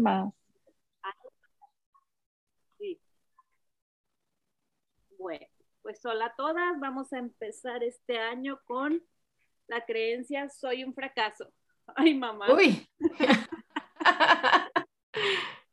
[0.00, 0.32] más.
[2.78, 3.00] Sí.
[5.18, 5.46] Bueno,
[5.82, 6.78] pues hola a todas.
[6.80, 9.02] Vamos a empezar este año con
[9.68, 11.52] la creencia soy un fracaso.
[11.96, 12.52] Ay, mamá.
[12.54, 12.86] Uy.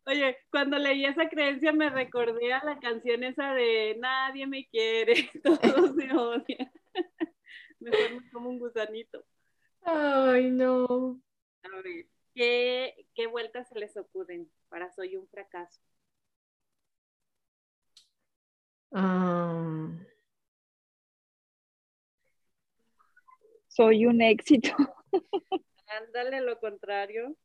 [0.06, 5.30] Oye, cuando leí esa creencia me recordé a la canción esa de Nadie me quiere,
[5.44, 6.72] todos me odian.
[7.80, 7.92] Me
[8.32, 9.24] como un gusanito.
[9.84, 11.22] Ay, no.
[11.64, 12.08] A ver,
[12.40, 15.82] ¿qué, ¿qué vueltas se les ocurren para soy un fracaso?
[18.92, 20.06] Um,
[23.68, 24.76] Soy un éxito.
[25.88, 27.36] Ándale, lo contrario.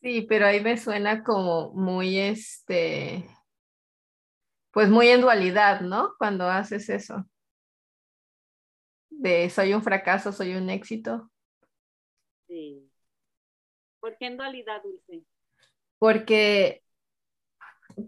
[0.00, 3.26] sí, pero ahí me suena como muy este,
[4.72, 6.14] pues muy en dualidad, ¿no?
[6.18, 7.24] Cuando haces eso.
[9.10, 11.30] De soy un fracaso, soy un éxito.
[12.48, 12.83] Sí.
[14.04, 15.24] ¿Por qué en dualidad, Dulce?
[15.98, 16.82] porque,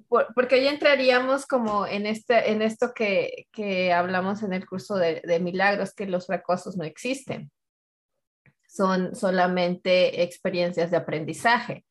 [0.08, 4.96] por- porque hoy entraríamos como en, este, en esto que, que hablamos en el curso
[4.96, 7.50] de, de milagros, que los fracasos no existen.
[8.68, 11.86] Son solamente experiencias de aprendizaje.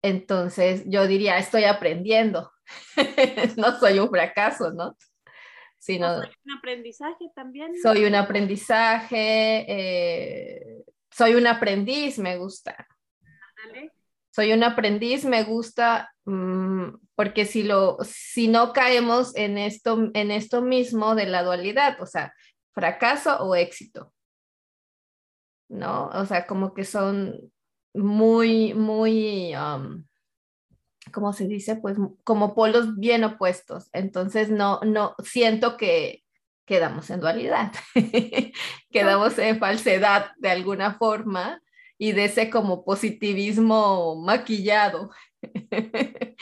[0.00, 2.50] Entonces, yo diría, estoy aprendiendo.
[3.58, 4.88] no soy un fracaso, ¿no?
[4.88, 4.96] ¿O
[5.78, 7.74] Sino soy un aprendizaje también?
[7.82, 12.86] soy un aprendizaje, eh, soy un aprendiz, me gusta
[14.30, 20.30] Soy un aprendiz, me gusta, mm, porque si, lo, si no caemos en esto, en
[20.30, 22.32] esto mismo de la dualidad, o sea,
[22.72, 24.12] fracaso o éxito,
[25.68, 26.06] ¿no?
[26.14, 27.52] O sea, como que son
[27.94, 30.04] muy, muy, um,
[31.12, 31.76] ¿cómo se dice?
[31.76, 33.90] Pues como polos bien opuestos.
[33.92, 36.22] Entonces, no, no, siento que
[36.64, 37.72] quedamos en dualidad,
[38.90, 41.60] quedamos en falsedad de alguna forma
[41.98, 45.10] y de ese como positivismo maquillado.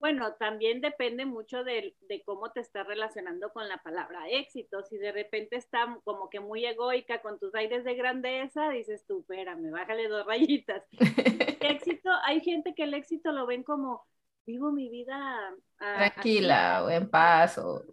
[0.00, 4.82] Bueno, también depende mucho de, de cómo te estás relacionando con la palabra éxito.
[4.82, 9.20] Si de repente está como que muy egoica con tus aires de grandeza, dices tú,
[9.20, 10.82] espérame, bájale dos rayitas.
[11.60, 14.02] éxito, hay gente que el éxito lo ven como
[14.46, 17.58] vivo mi vida ah, Tranquila o en paz.
[17.58, 17.84] O...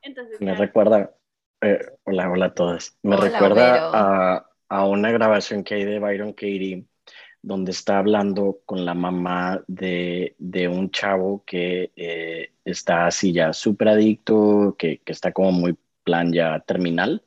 [0.00, 1.14] Entonces, Me ya, recuerda,
[1.60, 2.98] eh, hola, hola a todas.
[3.02, 3.90] Me Hola, recuerda Homero.
[3.92, 6.84] a, a una grabación que hay de Byron Katie,
[7.42, 13.52] donde está hablando con la mamá de, de un chavo que eh, está así ya
[13.52, 17.22] súper adicto, que, que está como muy plan ya terminal.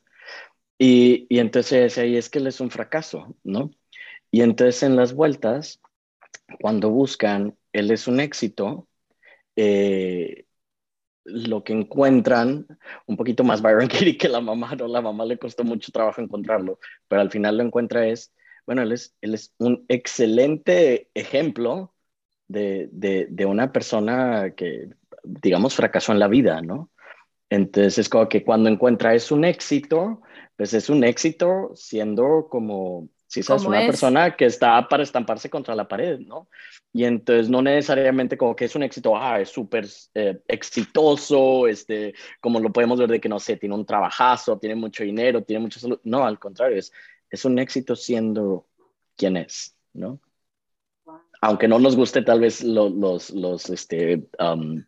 [0.78, 3.72] Y, y entonces ahí es que él es un fracaso, ¿no?
[4.32, 5.82] Y entonces en las vueltas,
[6.62, 8.88] cuando buscan, él es un éxito,
[9.56, 10.46] eh,
[11.30, 12.68] lo que encuentran,
[13.06, 14.88] un poquito más Byron Katie que la mamá, ¿no?
[14.88, 18.34] La mamá le costó mucho trabajo encontrarlo, pero al final lo encuentra es,
[18.66, 21.94] bueno, él es, él es un excelente ejemplo
[22.48, 24.90] de, de, de una persona que,
[25.24, 26.92] digamos, fracasó en la vida, ¿no?
[27.50, 30.22] Entonces es como que cuando encuentra es un éxito,
[30.56, 33.86] pues es un éxito siendo como, si sabes, una es.
[33.86, 36.50] persona que está para estamparse contra la pared, ¿no?
[36.92, 42.16] Y entonces no necesariamente como que es un éxito, ah, es súper eh, exitoso, este,
[42.42, 45.62] como lo podemos ver de que, no sé, tiene un trabajazo, tiene mucho dinero, tiene
[45.62, 46.00] mucha salud.
[46.04, 46.92] No, al contrario, es,
[47.30, 48.68] es un éxito siendo
[49.16, 50.20] quien es, ¿no?
[51.06, 51.20] wow.
[51.42, 54.84] Aunque no nos guste tal vez lo- los, los, este, um,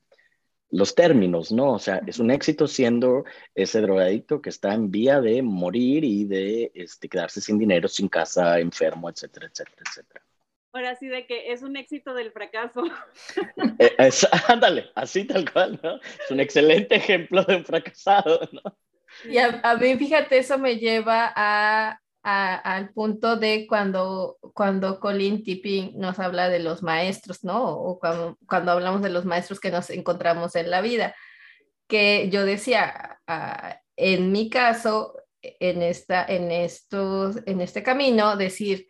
[0.71, 1.73] los términos, ¿no?
[1.73, 6.25] O sea, es un éxito siendo ese drogadicto que está en vía de morir y
[6.25, 10.21] de este, quedarse sin dinero, sin casa, enfermo, etcétera, etcétera, etcétera.
[10.73, 12.83] Ahora sí de que es un éxito del fracaso.
[13.79, 15.97] Eh, es- ándale, así tal cual, ¿no?
[15.97, 18.77] Es un excelente ejemplo de un fracasado, ¿no?
[19.23, 25.43] Y a, a mí, fíjate, eso me lleva a, al punto de cuando, cuando Colin
[25.43, 27.63] Tipping nos habla de los maestros, ¿no?
[27.63, 31.15] O cuando, cuando hablamos de los maestros que nos encontramos en la vida,
[31.87, 33.19] que yo decía,
[33.95, 38.87] en mi caso, en, esta, en, estos, en este camino, decir,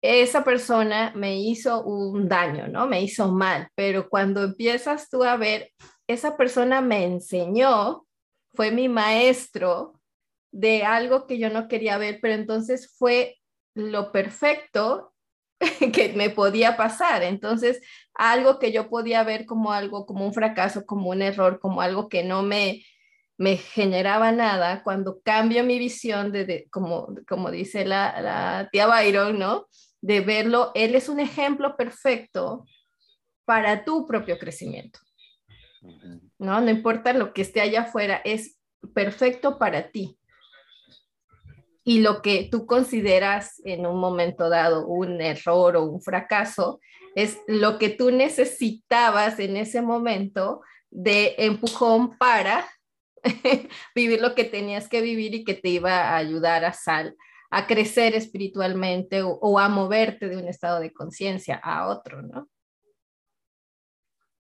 [0.00, 2.86] esa persona me hizo un daño, ¿no?
[2.86, 5.72] Me hizo mal, pero cuando empiezas tú a ver,
[6.06, 8.06] esa persona me enseñó,
[8.54, 9.97] fue mi maestro
[10.50, 13.36] de algo que yo no quería ver, pero entonces fue
[13.74, 15.12] lo perfecto
[15.92, 17.22] que me podía pasar.
[17.22, 17.80] Entonces,
[18.14, 22.08] algo que yo podía ver como algo, como un fracaso, como un error, como algo
[22.08, 22.84] que no me,
[23.36, 28.86] me generaba nada, cuando cambio mi visión de, de como, como dice la, la tía
[28.86, 29.66] Byron, ¿no?
[30.00, 32.64] De verlo, él es un ejemplo perfecto
[33.44, 35.00] para tu propio crecimiento.
[36.38, 36.60] ¿no?
[36.60, 38.58] No importa lo que esté allá afuera, es
[38.94, 40.17] perfecto para ti.
[41.88, 46.80] Y lo que tú consideras en un momento dado un error o un fracaso
[47.14, 52.68] es lo que tú necesitabas en ese momento de empujón para
[53.94, 57.16] vivir lo que tenías que vivir y que te iba a ayudar a sal
[57.48, 62.50] a crecer espiritualmente o, a moverte de un estado de conciencia a otro, ¿no?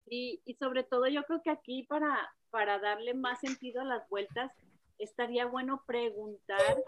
[0.08, 4.10] Y, y, sobre todo yo creo que aquí para, para darle más sentido a las
[4.10, 4.52] vueltas,
[4.98, 6.84] estaría bueno preguntar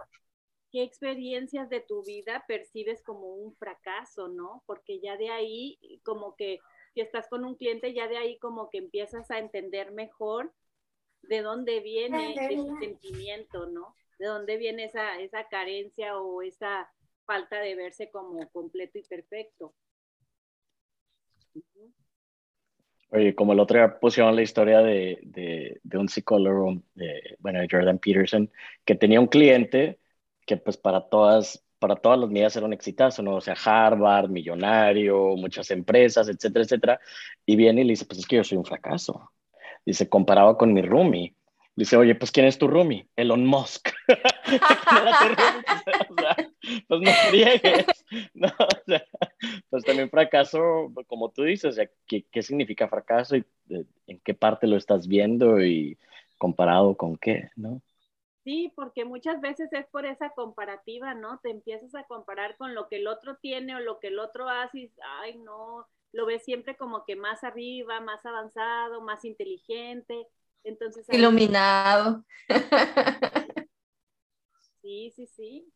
[0.77, 4.61] qué experiencias de tu vida percibes como un fracaso, ¿no?
[4.67, 6.59] Porque ya de ahí, como que
[6.93, 10.53] si estás con un cliente, ya de ahí como que empiezas a entender mejor
[11.23, 13.95] de dónde viene ese sentimiento, ¿no?
[14.19, 16.93] De dónde viene esa, esa carencia o esa
[17.25, 19.73] falta de verse como completo y perfecto.
[23.09, 26.83] Oye, como el otro día pusieron la historia de, de, de un psicólogo,
[27.39, 28.51] bueno, Jordan Peterson,
[28.85, 29.97] que tenía un cliente
[30.47, 33.35] que pues para todas, para todas las medidas era un exitazo, ¿no?
[33.35, 36.99] O sea, Harvard, millonario, muchas empresas, etcétera, etcétera.
[37.45, 39.31] Y viene y le dice, pues es que yo soy un fracaso.
[39.85, 41.35] Dice, comparado con mi roomie.
[41.75, 43.07] Dice, oye, pues ¿quién es tu roomie?
[43.15, 43.89] Elon Musk.
[46.87, 47.85] pues no friegues.
[48.33, 49.03] No, o sea,
[49.69, 54.33] pues también fracaso, como tú dices, o sea, ¿qué, ¿qué, significa fracaso y en qué
[54.33, 55.97] parte lo estás viendo y
[56.37, 57.81] comparado con qué, ¿no?
[58.47, 61.37] Sí, porque muchas veces es por esa comparativa, ¿no?
[61.39, 64.47] Te empiezas a comparar con lo que el otro tiene o lo que el otro
[64.47, 70.27] hace y, ay, no, lo ves siempre como que más arriba, más avanzado, más inteligente.
[70.63, 72.23] Entonces, Iluminado.
[74.81, 75.73] Sí, sí, sí.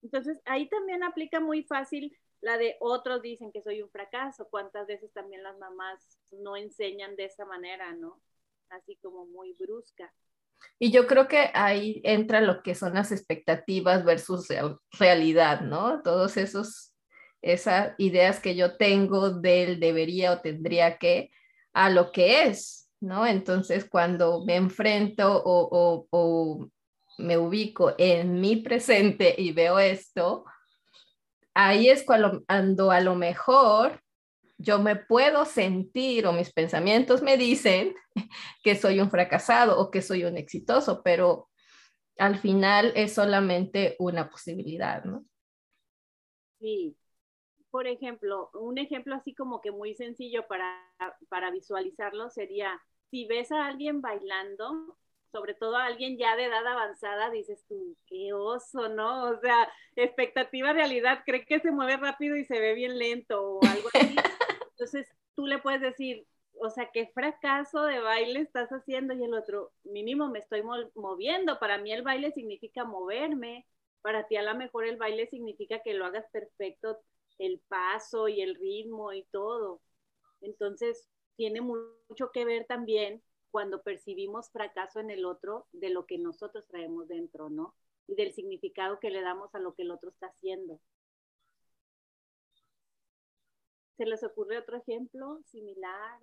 [0.00, 4.48] Entonces, ahí también aplica muy fácil la de otros dicen que soy un fracaso.
[4.48, 8.18] ¿Cuántas veces también las mamás no enseñan de esa manera, ¿no?
[8.70, 10.10] Así como muy brusca.
[10.78, 14.48] Y yo creo que ahí entra lo que son las expectativas versus
[14.98, 16.02] realidad, ¿no?
[16.02, 16.94] Todos esos,
[17.42, 21.30] esas ideas que yo tengo del debería o tendría que
[21.72, 23.26] a lo que es, ¿no?
[23.26, 26.68] Entonces, cuando me enfrento o, o
[27.18, 30.44] me ubico en mi presente y veo esto,
[31.54, 34.00] ahí es cuando a lo mejor
[34.60, 37.94] yo me puedo sentir o mis pensamientos me dicen
[38.62, 41.48] que soy un fracasado o que soy un exitoso, pero
[42.18, 45.24] al final es solamente una posibilidad, ¿no?
[46.60, 46.94] Sí.
[47.70, 50.76] Por ejemplo, un ejemplo así como que muy sencillo para,
[51.28, 54.98] para visualizarlo sería, si ves a alguien bailando,
[55.30, 59.30] sobre todo a alguien ya de edad avanzada, dices tú, qué oso, ¿no?
[59.30, 63.60] O sea, expectativa realidad, cree que se mueve rápido y se ve bien lento o
[63.64, 64.16] algo así.
[64.80, 66.26] Entonces, tú le puedes decir,
[66.58, 70.62] o sea, qué fracaso de baile estás haciendo y el otro, mínimo me estoy
[70.94, 71.58] moviendo.
[71.58, 73.66] Para mí el baile significa moverme,
[74.00, 76.98] para ti a lo mejor el baile significa que lo hagas perfecto,
[77.38, 79.82] el paso y el ritmo y todo.
[80.40, 86.16] Entonces, tiene mucho que ver también cuando percibimos fracaso en el otro de lo que
[86.16, 87.74] nosotros traemos dentro, ¿no?
[88.06, 90.80] Y del significado que le damos a lo que el otro está haciendo.
[94.00, 96.18] ¿Se les ocurre otro ejemplo similar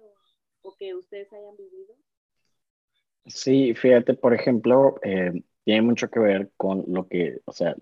[0.63, 1.93] o, que ustedes hayan vivido?
[3.27, 7.75] Sí, fíjate, por ejemplo, eh, tiene mucho que ver con lo que, o sea,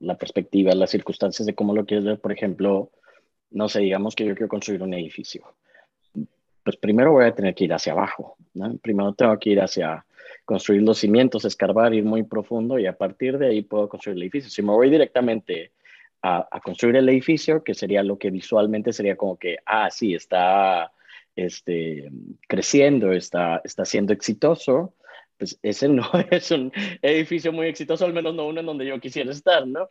[0.00, 2.18] la perspectiva, las circunstancias de cómo lo quieres ver.
[2.18, 2.90] Por ejemplo,
[3.52, 5.54] no sé, digamos que yo quiero construir un edificio.
[6.64, 8.76] Pues primero voy a tener que ir hacia abajo, ¿no?
[8.78, 10.04] Primero tengo que ir hacia
[10.44, 14.22] construir los cimientos, escarbar, ir muy profundo y a partir de ahí puedo construir el
[14.24, 14.50] edificio.
[14.50, 15.70] Si me voy directamente
[16.22, 20.92] a, construir el edificio, que sería lo que visualmente sería como que, ah, sí, está
[21.34, 22.10] este,
[22.48, 24.94] creciendo, está, está siendo exitoso,
[25.36, 29.00] pues ese no es un edificio muy exitoso, al menos no uno en donde yo
[29.00, 29.88] quisiera estar, ¿no?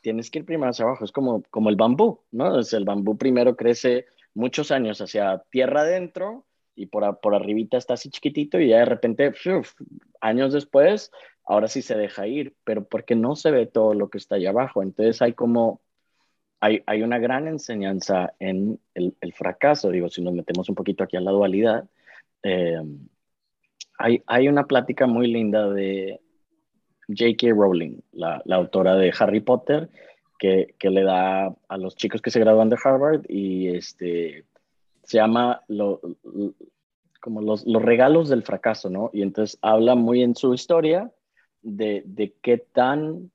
[0.00, 2.58] Tienes que ir primero hacia abajo, es como, como el bambú, ¿no?
[2.60, 7.94] Es el bambú primero crece muchos años hacia tierra adentro y por, por arribita está
[7.94, 9.32] así chiquitito y ya de repente,
[10.20, 11.10] años después,
[11.48, 14.50] ahora sí se deja ir, pero porque no se ve todo lo que está allá
[14.50, 14.82] abajo.
[14.82, 15.80] Entonces hay como,
[16.60, 21.04] hay, hay una gran enseñanza en el, el, fracaso, digo, si nos metemos un poquito
[21.04, 21.88] aquí a la dualidad,
[22.42, 22.82] eh,
[23.96, 26.20] hay, hay, una plática muy linda de
[27.08, 27.48] J.K.
[27.54, 29.88] Rowling, la, la, autora de Harry Potter,
[30.38, 34.44] que, que, le da a los chicos que se gradúan de Harvard y este,
[35.02, 36.00] se llama lo,
[37.22, 39.10] como los, los regalos del fracaso, ¿no?
[39.14, 41.10] Y entonces habla muy en su historia
[41.62, 43.30] de, qué tan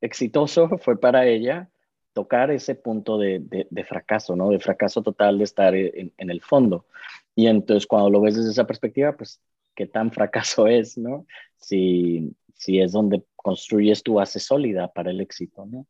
[0.00, 1.70] exitoso fue para ella
[2.12, 4.48] tocar ese punto de, fracaso, ¿no?
[4.50, 6.86] De fracaso total de estar en, el fondo.
[7.34, 9.40] Y entonces cuando lo ves desde esa perspectiva, pues,
[9.74, 11.26] ¿qué tan fracaso es, ¿no?
[11.56, 15.86] Si, si es donde construyes tu base sólida para el éxito, ¿no?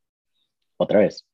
[0.79, 1.25] Otra vez,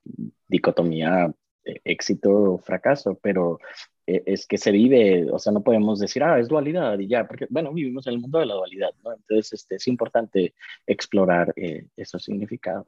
[0.47, 1.35] dicotomía
[1.65, 3.59] eh, éxito fracaso, pero
[4.07, 7.47] es que se vive, o sea, no podemos decir, ah, es dualidad y ya, porque,
[7.51, 9.13] bueno, vivimos en el mundo de la dualidad, ¿no?
[9.13, 10.55] Entonces, este, es importante
[10.87, 12.87] explorar eh, esos significados.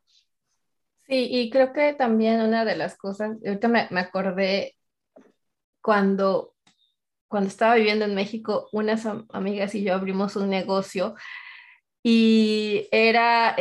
[1.07, 4.77] Sí, y creo que también una de las cosas, ahorita me, me acordé
[5.83, 6.55] cuando,
[7.29, 11.15] cuando estaba viviendo en México, unas amigas y yo abrimos un negocio
[12.03, 13.55] y era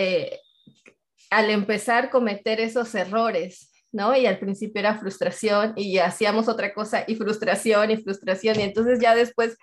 [1.29, 4.15] al empezar a cometer esos errores ¿no?
[4.17, 8.59] Y al principio era frustración y hacíamos otra cosa y frustración y frustración.
[8.59, 9.57] Y entonces ya después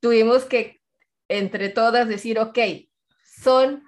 [0.00, 0.80] tuvimos que
[1.28, 2.58] entre todas decir, ok,
[3.42, 3.82] son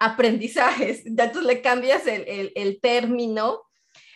[0.00, 1.06] aprendizajes.
[1.06, 3.62] Entonces le cambias el, el, término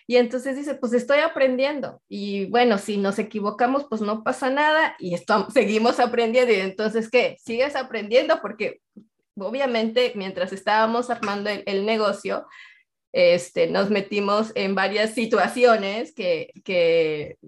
[0.06, 2.02] y entonces dice, pues estoy aprendiendo.
[2.08, 6.52] Y bueno, si nos equivocamos, pues no pasa nada y estamos, seguimos aprendiendo.
[6.52, 7.36] Y entonces, ¿qué?
[7.40, 8.80] Sigues aprendiendo porque
[9.36, 12.46] obviamente mientras estábamos armando el, el negocio,
[13.12, 17.38] este, nos metimos en varias situaciones que, que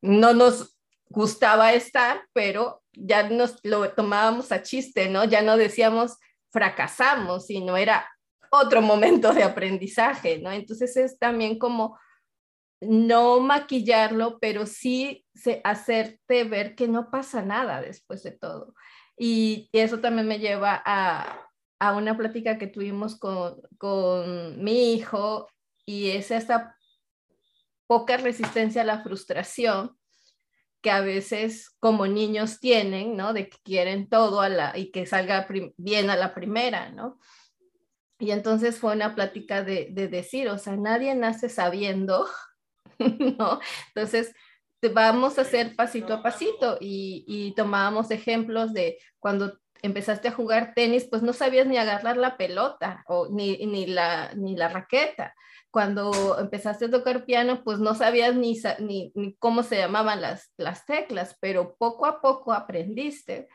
[0.00, 0.76] no nos
[1.08, 5.24] gustaba estar, pero ya nos lo tomábamos a chiste, ¿no?
[5.24, 6.18] Ya no decíamos
[6.50, 8.06] fracasamos, sino era
[8.50, 10.50] otro momento de aprendizaje, ¿no?
[10.52, 11.98] Entonces es también como
[12.80, 15.24] no maquillarlo, pero sí
[15.64, 18.74] hacerte ver que no pasa nada después de todo.
[19.16, 21.48] Y eso también me lleva a,
[21.82, 25.48] a una plática que tuvimos con, con mi hijo
[25.84, 26.76] y es esa
[27.88, 29.98] poca resistencia a la frustración
[30.80, 33.32] que a veces como niños tienen, ¿no?
[33.32, 37.18] De que quieren todo a la, y que salga bien a la primera, ¿no?
[38.20, 42.28] Y entonces fue una plática de, de decir, o sea, nadie nace sabiendo,
[43.38, 43.58] ¿no?
[43.88, 44.32] Entonces,
[44.94, 50.72] vamos a hacer pasito a pasito y, y tomábamos ejemplos de cuando empezaste a jugar
[50.74, 55.34] tenis, pues no sabías ni agarrar la pelota o ni, ni, la, ni la raqueta.
[55.70, 60.52] Cuando empezaste a tocar piano, pues no sabías ni, ni, ni cómo se llamaban las,
[60.56, 63.48] las teclas, pero poco a poco aprendiste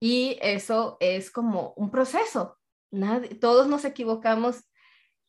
[0.00, 2.58] y eso es como un proceso.
[2.90, 4.64] Nadie, todos nos equivocamos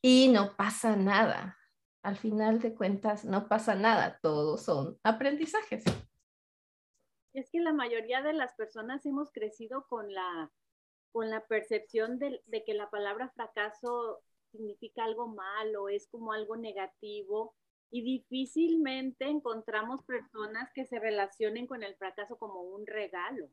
[0.01, 1.57] y no pasa nada.
[2.03, 5.83] Al final de cuentas, no pasa nada, todos son aprendizajes
[7.39, 10.51] es que la mayoría de las personas hemos crecido con la,
[11.11, 17.55] con la percepción de, que la palabra fracaso significa algo malo, es como algo negativo
[17.91, 23.47] y difícilmente encontramos personas que se relacionen con el fracaso como un regalo.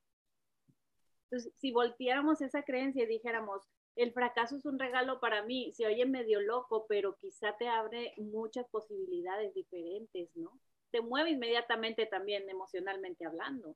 [1.25, 5.87] Entonces, si volteáramos esa creencia y dijéramos, el fracaso es un regalo para mí, se
[5.87, 10.59] oye medio loco, pero quizá te abre muchas posibilidades diferentes, ¿no?
[10.95, 13.75] Te mueve inmediatamente también emocionalmente hablando.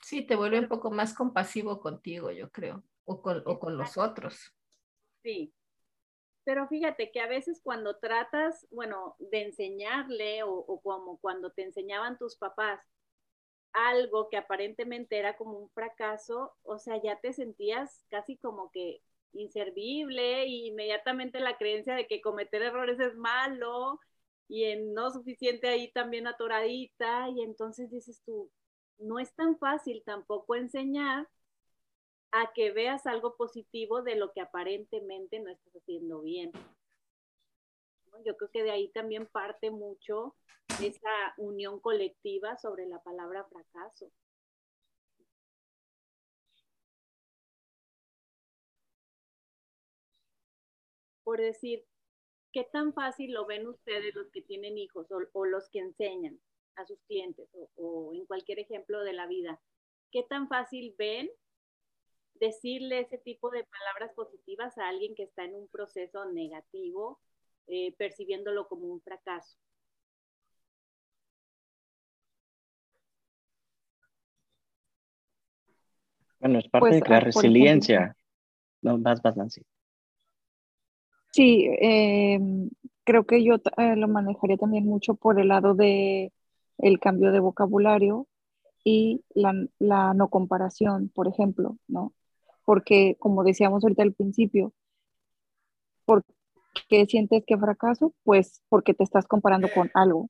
[0.00, 3.98] Sí, te vuelve un poco más compasivo contigo, yo creo, o con, o con los
[3.98, 4.54] otros.
[5.24, 5.52] Sí,
[6.44, 11.64] pero fíjate que a veces cuando tratas, bueno, de enseñarle o, o, como cuando te
[11.64, 12.80] enseñaban tus papás
[13.72, 19.02] algo que aparentemente era como un fracaso, o sea, ya te sentías casi como que
[19.32, 24.00] inservible y inmediatamente la creencia de que cometer errores es malo
[24.48, 28.50] y en no suficiente ahí también atoradita y entonces dices tú,
[28.98, 31.28] no es tan fácil tampoco enseñar
[32.32, 36.50] a que veas algo positivo de lo que aparentemente no estás haciendo bien.
[38.24, 40.34] Yo creo que de ahí también parte mucho
[40.80, 44.10] esa unión colectiva sobre la palabra fracaso.
[51.32, 51.82] Por decir,
[52.52, 56.38] ¿qué tan fácil lo ven ustedes los que tienen hijos o, los que enseñan
[56.74, 59.58] a sus clientes o, en cualquier ejemplo de la vida?
[60.10, 61.30] ¿Qué tan fácil ven
[62.34, 67.18] decirle ese tipo de palabras positivas a alguien que está en un proceso negativo,
[67.66, 69.56] eh, percibiéndolo como un fracaso?
[76.40, 78.16] Bueno, es parte pues, de la ah, resiliencia.
[78.82, 79.62] no, vas, vas, Nancy.
[81.32, 82.38] Sí, eh,
[83.04, 86.32] creo que yo eh, lo manejaría también mucho por el lado de
[86.78, 88.26] el cambio de vocabulario
[88.84, 92.12] y la, no comparación, por ejemplo, ¿no?
[92.64, 94.74] Porque, como decíamos ahorita al principio,
[96.04, 96.24] ¿por
[96.88, 98.14] qué sientes que fracaso?
[98.24, 100.28] Pues porque te estás comparando con algo.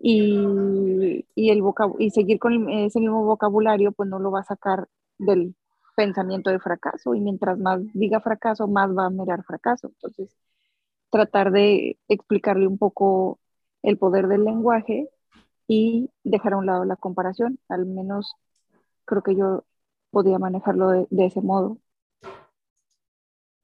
[0.00, 1.62] Y, y, el
[1.98, 5.54] y seguir con ese mismo vocabulario, pues no lo va a sacar del
[5.98, 9.88] pensamiento de fracaso y mientras más diga fracaso, más va a mirar fracaso.
[9.88, 10.38] Entonces,
[11.10, 13.40] tratar de explicarle un poco
[13.82, 15.10] el poder del lenguaje
[15.66, 17.58] y dejar a un lado la comparación.
[17.68, 18.36] Al menos
[19.06, 19.64] creo que yo
[20.12, 21.78] podía manejarlo de, ese modo.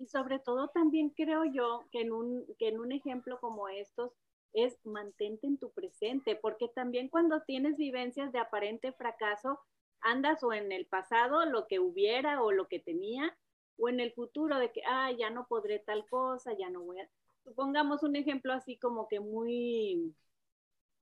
[0.01, 4.11] Y sobre todo también creo yo que en un, que en un ejemplo como estos
[4.53, 9.61] es mantente en tu presente, porque también cuando tienes vivencias de aparente fracaso,
[10.05, 13.37] andas o en el pasado, lo que hubiera o lo que tenía,
[13.79, 17.01] o en el futuro de que, ah, ya no podré tal cosa, ya no voy
[17.01, 17.09] a...
[17.45, 20.15] Supongamos un ejemplo así como que muy,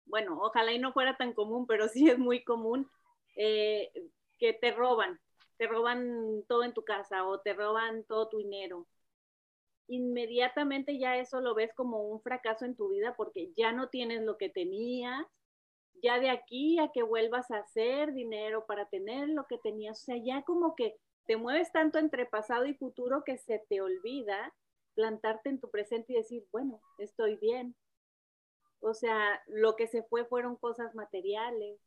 [0.06, 2.88] bueno, ojalá y no fuera tan común, pero sí es muy común,
[3.36, 3.90] eh,
[4.38, 5.20] que te roban,
[5.56, 8.86] te roban todo en tu casa o te roban todo tu dinero.
[9.88, 14.22] Inmediatamente ya eso lo ves como un fracaso en tu vida porque ya no tienes
[14.22, 15.26] lo que tenías,
[16.02, 20.04] ya de aquí a que vuelvas a hacer dinero para tener lo que tenías, o
[20.04, 20.96] sea, ya como que
[21.26, 24.52] te mueves tanto entre pasado y futuro que se te olvida
[24.94, 27.74] plantarte en tu presente y decir, bueno, estoy bien.
[28.80, 31.78] O sea, lo que se fue fueron cosas materiales.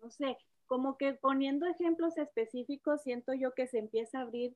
[0.00, 4.54] No sé, como que poniendo ejemplos específicos, siento yo que se empieza a abrir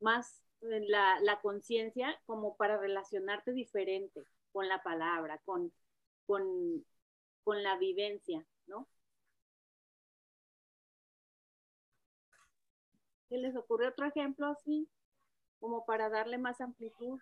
[0.00, 4.22] más la, la conciencia como para relacionarte diferente
[4.52, 5.72] con la palabra, con,
[6.26, 6.84] con,
[7.44, 8.88] con la vivencia, ¿no?
[13.28, 14.88] ¿Qué les ocurre otro ejemplo así,
[15.58, 17.18] como para darle más amplitud?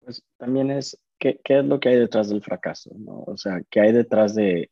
[0.00, 2.90] Pues también es, ¿qué, ¿qué, es lo que hay detrás del fracaso?
[2.94, 3.24] ¿no?
[3.26, 4.70] O sea, ¿qué hay detrás de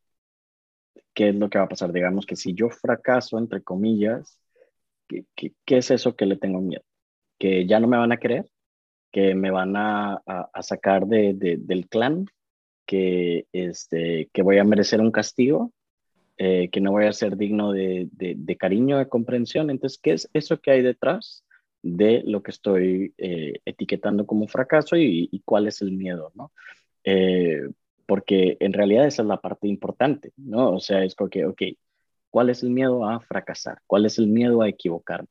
[1.13, 1.91] qué es lo que va a pasar?
[1.91, 4.39] Digamos que si yo fracaso, entre comillas,
[5.07, 6.83] ¿qué, es eso que le tengo miedo?
[7.39, 8.49] ¿Que ya no me van a querer?
[9.11, 10.21] ¿Que me van a,
[10.61, 12.27] sacar de, del clan?
[12.89, 15.71] ¿Que, este, ¿Que voy a merecer un castigo?
[16.37, 19.69] Eh, que no voy a ser digno de, de, cariño, de comprensión.
[19.69, 21.45] Entonces, ¿qué es eso que hay detrás
[21.83, 26.31] de lo que estoy eh, etiquetando como fracaso y, cuál es el miedo?
[26.33, 26.51] ¿no?
[27.03, 27.61] Eh,
[28.07, 30.71] porque en realidad esa es la parte importante, ¿no?
[30.71, 31.61] O sea, es como que, ok,
[32.31, 33.83] ¿cuál es el miedo a fracasar?
[33.85, 35.29] ¿Cuál es el miedo a equivocarme?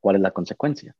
[0.00, 0.96] ¿Cuál es la consecuencia?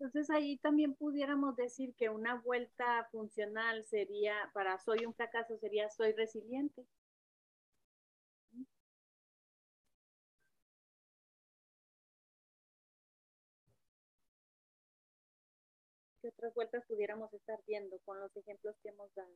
[0.00, 5.90] Entonces ahí también pudiéramos decir que una vuelta funcional sería, para soy un fracaso, sería
[5.90, 6.86] soy resiliente.
[16.22, 19.28] ¿Qué otras vueltas pudiéramos estar viendo con los ejemplos que hemos dado?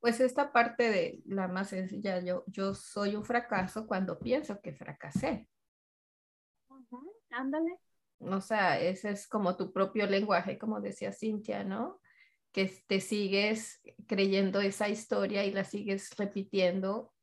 [0.00, 4.72] Pues esta parte de la más sencilla, yo, yo soy un fracaso cuando pienso que
[4.72, 5.46] fracasé
[7.30, 7.78] ándale.
[8.20, 12.00] O sea, ese es como tu propio lenguaje, como decía Cintia, ¿no?
[12.52, 17.14] Que te sigues creyendo esa historia y la sigues repitiendo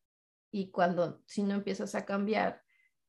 [0.52, 2.64] y cuando, si no empiezas a cambiar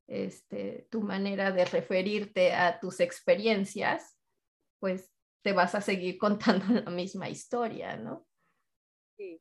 [0.06, 4.18] este, tu manera de referirte a tus experiencias,
[4.80, 8.26] pues te vas a seguir contando la misma historia, ¿no?
[9.16, 9.40] Sí.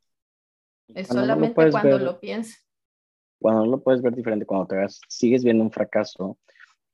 [0.87, 2.65] Es solamente cuando lo piensas.
[3.39, 6.39] Cuando lo puedes ver diferente, cuando te sigues viendo un fracaso,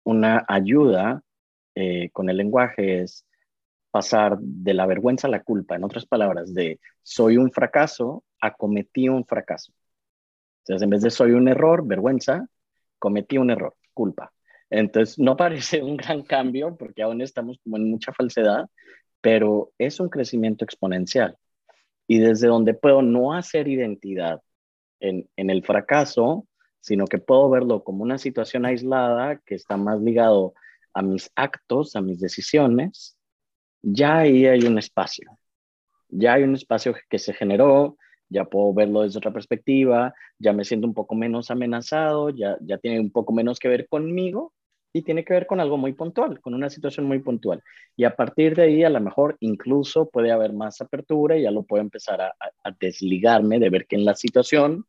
[0.04, 1.22] una ayuda
[1.76, 3.26] eh, con el lenguaje es
[3.92, 8.54] pasar de la vergüenza a la culpa, en otras palabras, de soy un fracaso a
[8.54, 9.72] cometí un fracaso.
[10.60, 12.48] Entonces, en vez de soy un error, vergüenza,
[12.98, 14.32] cometí un error, culpa.
[14.70, 18.68] Entonces, no parece un gran cambio porque aún estamos como en mucha falsedad,
[19.22, 21.38] pero es un crecimiento exponencial.
[22.08, 24.42] Y desde donde puedo no hacer identidad
[25.00, 26.48] en, en el fracaso,
[26.84, 30.54] sino que puedo verlo como una situación aislada que está más ligado
[30.94, 33.18] a mis actos, a mis decisiones,
[33.82, 35.40] ya ahí hay un espacio.
[36.10, 40.66] Ya hay un espacio que se generó, ya puedo verlo desde otra perspectiva, ya me
[40.66, 44.52] siento un poco menos amenazado, ya, ya tiene un poco menos que ver conmigo
[44.92, 47.64] y tiene que ver con algo muy puntual, con una situación muy puntual.
[47.96, 51.52] Y a partir de ahí, a lo mejor incluso puede haber más apertura y ya
[51.52, 54.86] lo puedo empezar a, a desligarme de ver que en la situación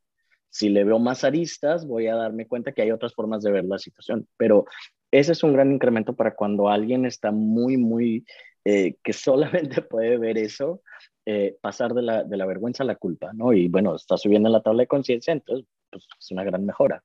[0.55, 3.65] si le veo más aristas, voy a darme cuenta que hay otras formas de ver
[3.65, 4.25] la situación.
[4.37, 4.65] Pero
[5.11, 8.25] ese es un gran incremento para cuando alguien está muy, muy,
[8.63, 10.81] eh, que solamente puede ver eso,
[11.25, 13.51] eh, pasar de la, de la vergüenza a la culpa, ¿no?
[13.51, 17.03] Y bueno, está subiendo en la tabla de conciencia, entonces, pues es una gran mejora.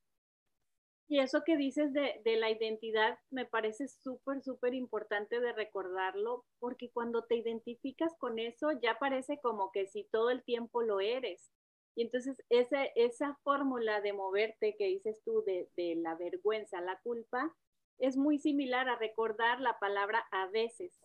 [1.09, 6.45] Y eso que dices de, de la identidad me parece súper, súper importante de recordarlo,
[6.61, 11.01] porque cuando te identificas con eso, ya parece como que si todo el tiempo lo
[11.01, 11.51] eres.
[11.95, 16.99] Y entonces esa, esa fórmula de moverte que dices tú de, de la vergüenza, la
[17.01, 17.55] culpa,
[17.99, 20.99] es muy similar a recordar la palabra a veces.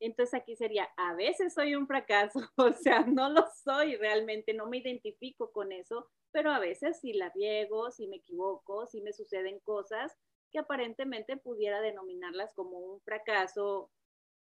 [0.00, 4.66] Entonces aquí sería, a veces soy un fracaso, o sea, no lo soy realmente, no
[4.66, 9.12] me identifico con eso, pero a veces sí la riego, sí me equivoco, sí me
[9.12, 10.16] suceden cosas
[10.50, 13.90] que aparentemente pudiera denominarlas como un fracaso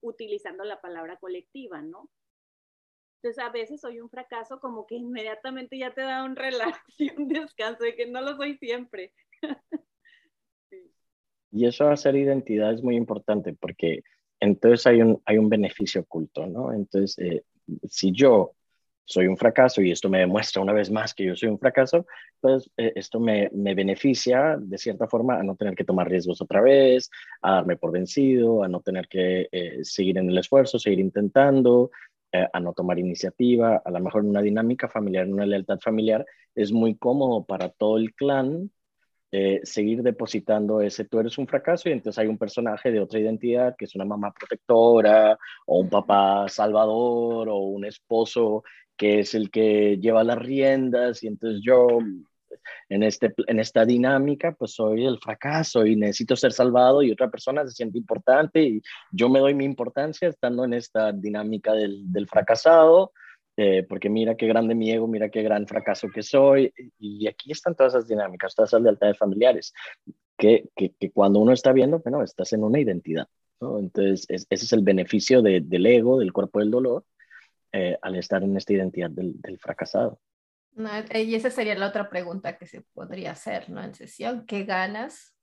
[0.02, 2.10] utilizando la palabra colectiva, ¿no?
[3.24, 7.10] Entonces a veces soy un fracaso como que inmediatamente ya te da un relax y
[7.16, 9.14] un descanso de que no lo soy siempre.
[11.56, 14.02] Y eso hacer identidad es muy importante porque
[14.40, 16.74] entonces hay un, hay un beneficio oculto, ¿no?
[16.74, 17.44] Entonces, eh,
[17.88, 18.56] si yo
[19.06, 22.08] soy un fracaso y esto me demuestra una vez más que yo soy un fracaso,
[22.42, 26.42] pues eh, esto me, me, beneficia de cierta forma a no tener que tomar riesgos
[26.42, 27.12] otra vez,
[27.44, 31.92] a darme por vencido, a no tener que eh, seguir en el esfuerzo, seguir intentando,
[32.34, 33.82] eh, a no tomar iniciativa.
[33.86, 37.70] A lo mejor en una dinámica familiar, en una lealtad familiar, es muy cómodo para
[37.70, 38.72] todo el clan
[39.64, 43.76] seguir depositando ese tú eres un fracaso y entonces hay un personaje de otra identidad
[43.76, 48.64] que es una mamá protectora o un papá salvador o un esposo
[48.96, 51.98] que es el que lleva las riendas y entonces yo
[52.90, 57.30] en, este, en esta dinámica pues soy el fracaso y necesito ser salvado y otra
[57.30, 62.12] persona se siente importante y yo me doy mi importancia estando en esta dinámica del,
[62.12, 63.12] del fracasado.
[63.56, 66.74] Eh, porque mira qué grande mi ego, mira qué gran fracaso que soy.
[66.98, 69.74] Y aquí están todas esas dinámicas, todas esas lealtades familiares,
[70.38, 73.28] que, que, que cuando uno está viendo, bueno, estás en una identidad.
[73.62, 73.80] ¿no?
[73.80, 77.06] Entonces, ese es el beneficio de, del ego, del cuerpo del dolor,
[77.72, 80.20] eh, al estar en esta identidad del, fracasado.
[81.10, 83.84] Eh, y esa sería la otra pregunta que se podría hacer, ¿no?
[83.84, 85.36] En sesión, ¿qué ganas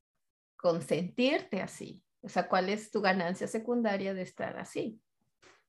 [0.57, 2.03] con sentirte así?
[2.23, 5.01] O sea, ¿cuál es tu ganancia secundaria de estar así?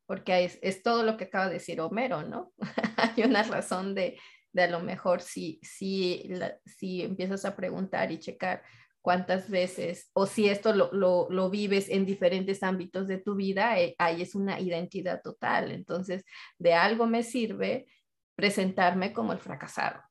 [0.06, 2.52] Porque es, es todo lo que acaba de decir Homero, ¿no?
[2.97, 4.19] Hay una razón de,
[4.52, 6.30] de a lo mejor si, si,
[6.65, 8.63] si empiezas a preguntar y checar
[9.02, 13.80] cuántas veces, o si esto lo, lo, lo, vives en diferentes ámbitos de tu vida,
[13.80, 15.71] eh, ahí es una identidad total.
[15.71, 16.24] Entonces,
[16.60, 17.88] de algo me sirve
[18.36, 20.02] presentarme como el fracasado,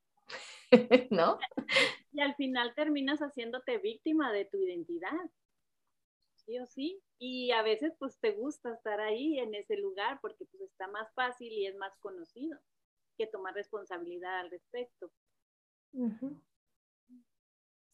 [1.11, 1.39] ¿no?
[2.13, 5.31] Y al final terminas haciéndote víctima de tu identidad,
[6.35, 7.03] sí o sí.
[7.19, 11.13] Y a veces pues te gusta estar ahí en ese lugar porque pues está más
[11.15, 12.59] fácil y es más conocido
[13.19, 15.13] que tomar responsabilidad al respecto.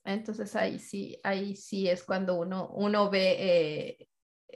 [0.05, 4.09] Entonces ahí sí, ahí sí es cuando uno, uno ve eh,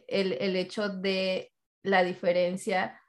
[0.06, 1.52] el, el, hecho de
[1.82, 2.99] la diferencia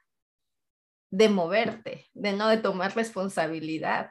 [1.12, 4.10] de moverte, de no de tomar responsabilidad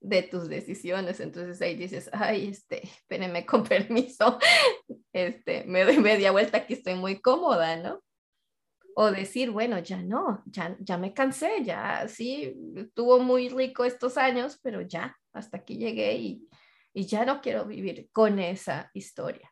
[0.00, 1.20] de tus decisiones.
[1.20, 4.38] Entonces ahí dices, ay, este, espérenme con permiso,
[5.12, 8.02] este, me doy media vuelta aquí estoy muy cómoda, ¿no?
[8.96, 14.18] O decir, bueno, ya no, ya, ya me cansé, ya sí, estuvo muy rico estos
[14.18, 16.48] años, pero ya, hasta aquí llegué y,
[16.92, 19.50] y ya no quiero vivir con esa historia.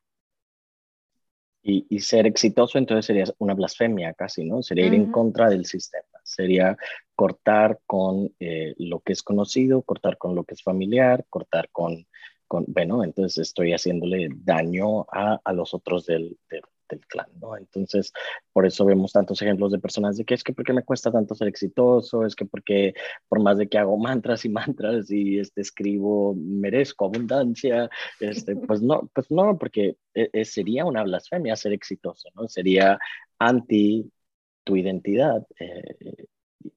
[1.64, 4.62] Y, y, ser exitoso entonces sería una blasfemia casi, ¿no?
[4.62, 6.76] Sería ir en contra del sistema, sería
[7.14, 12.06] cortar con eh, lo que es conocido, cortar con lo que es familiar, cortar con,
[12.48, 17.56] con bueno, entonces estoy haciéndole daño a, a los otros del, del, del clan, ¿no?
[17.56, 18.12] Entonces,
[18.52, 21.34] por eso vemos tantos ejemplos de personas de que es que porque me cuesta tanto
[21.34, 22.94] ser exitoso, es que porque
[23.28, 27.88] por más de que hago mantras y mantras y este, escribo, merezco abundancia,
[28.20, 32.48] este, pues no, pues no, porque e, e, sería una blasfemia ser exitoso, ¿no?
[32.48, 32.98] Sería
[33.38, 34.10] anti
[34.64, 36.26] tu identidad, eh,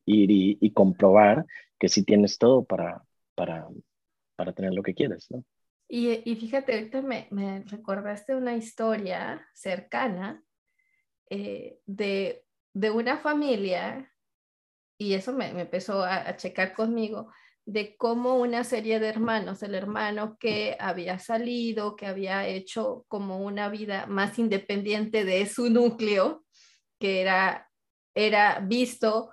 [0.05, 1.45] ir y, y, comprobar
[1.79, 3.03] que sí tienes todo para,
[3.35, 3.67] para,
[4.35, 5.43] para tener lo que quieres, ¿no?
[5.87, 10.43] Y, fíjate, ahorita me, me, recordaste una historia cercana
[11.29, 12.43] eh, de,
[12.73, 14.11] de, una familia,
[14.97, 17.31] y eso me, me empezó a, a, checar conmigo,
[17.65, 23.37] de cómo una serie de hermanos, el hermano que había salido, que había hecho como
[23.43, 26.45] una vida más independiente de su núcleo,
[26.99, 27.69] que era,
[28.15, 29.31] era visto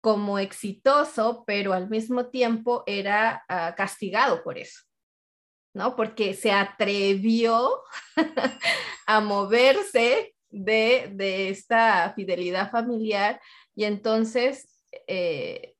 [0.00, 4.80] como exitoso, pero al mismo tiempo era uh, castigado por eso.
[5.74, 5.96] ¿no?
[5.96, 7.82] Porque se atrevió
[9.06, 13.40] a moverse de, esta fidelidad familiar
[13.74, 15.74] y entonces eh,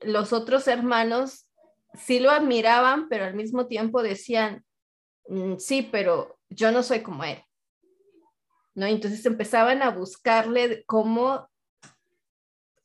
[0.00, 1.46] los otros hermanos
[1.94, 4.64] sí lo admiraban, pero al mismo tiempo decían,
[5.28, 7.42] mm, sí, pero yo no soy como él.
[8.74, 8.86] ¿No?
[8.86, 10.84] Entonces empezaban a buscarle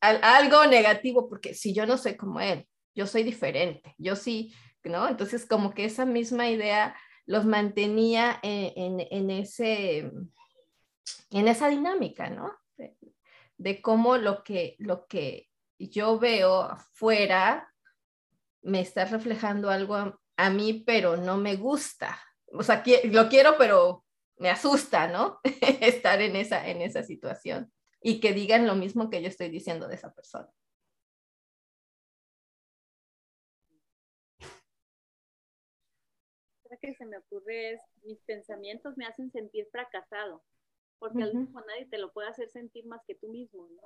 [0.01, 5.07] algo negativo, porque si yo no soy como él, yo soy diferente, yo sí, ¿no?
[5.07, 10.11] Entonces, como que esa misma idea los mantenía en, ese,
[11.29, 12.51] en esa dinámica, ¿no?
[13.57, 17.73] De, cómo lo que, lo que yo veo afuera
[18.61, 22.19] me está reflejando algo a, mí, pero no me gusta.
[22.53, 24.05] O sea, lo quiero, pero
[24.37, 25.39] me asusta, ¿no?
[25.81, 29.87] Estar en esa, en esa situación y que digan lo mismo que yo estoy diciendo
[29.87, 30.49] de esa persona.
[36.79, 40.43] que se me ocurre es, mis pensamientos me hacen sentir fracasado,
[40.99, 43.81] porque al mismo nadie te lo puede hacer sentir más que tú mismo, ¿no?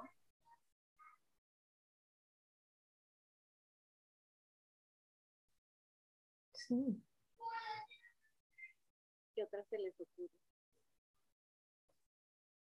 [6.53, 7.01] Sí.
[9.35, 10.42] ¿Qué otra se les ocurre?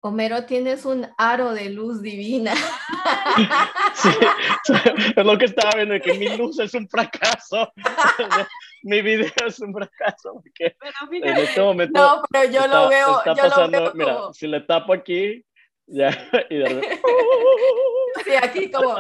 [0.03, 2.53] Homero, tienes un aro de luz divina.
[3.93, 4.09] Sí,
[5.15, 7.71] es lo que estaba viendo, que mi luz es un fracaso.
[8.83, 10.33] mi video es un fracaso.
[10.33, 10.75] Porque
[11.11, 13.17] en este momento no, pero yo lo veo.
[13.17, 14.33] Está yo pasando, lo veo mira, como...
[14.33, 15.43] si le tapo aquí,
[15.87, 16.09] ya,
[16.49, 16.99] y de
[18.23, 18.95] Sí, aquí como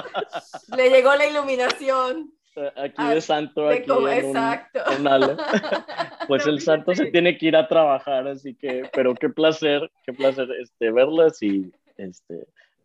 [0.75, 2.33] le llegó la iluminación.
[2.75, 4.79] Aquí Ah, de santo, de aquí en un- exacto.
[4.99, 5.37] un halo.
[6.27, 10.13] Pues el santo se tiene que ir a trabajar, así que, pero qué placer, qué
[10.13, 12.35] placer este, verlas y este,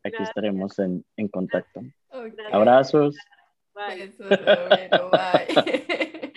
[0.02, 0.28] aquí Gracias.
[0.30, 1.80] estaremos en, en contacto.
[2.50, 3.16] Abrazos.
[3.74, 4.06] Bye.
[4.06, 5.82] Besos, Homero, bye.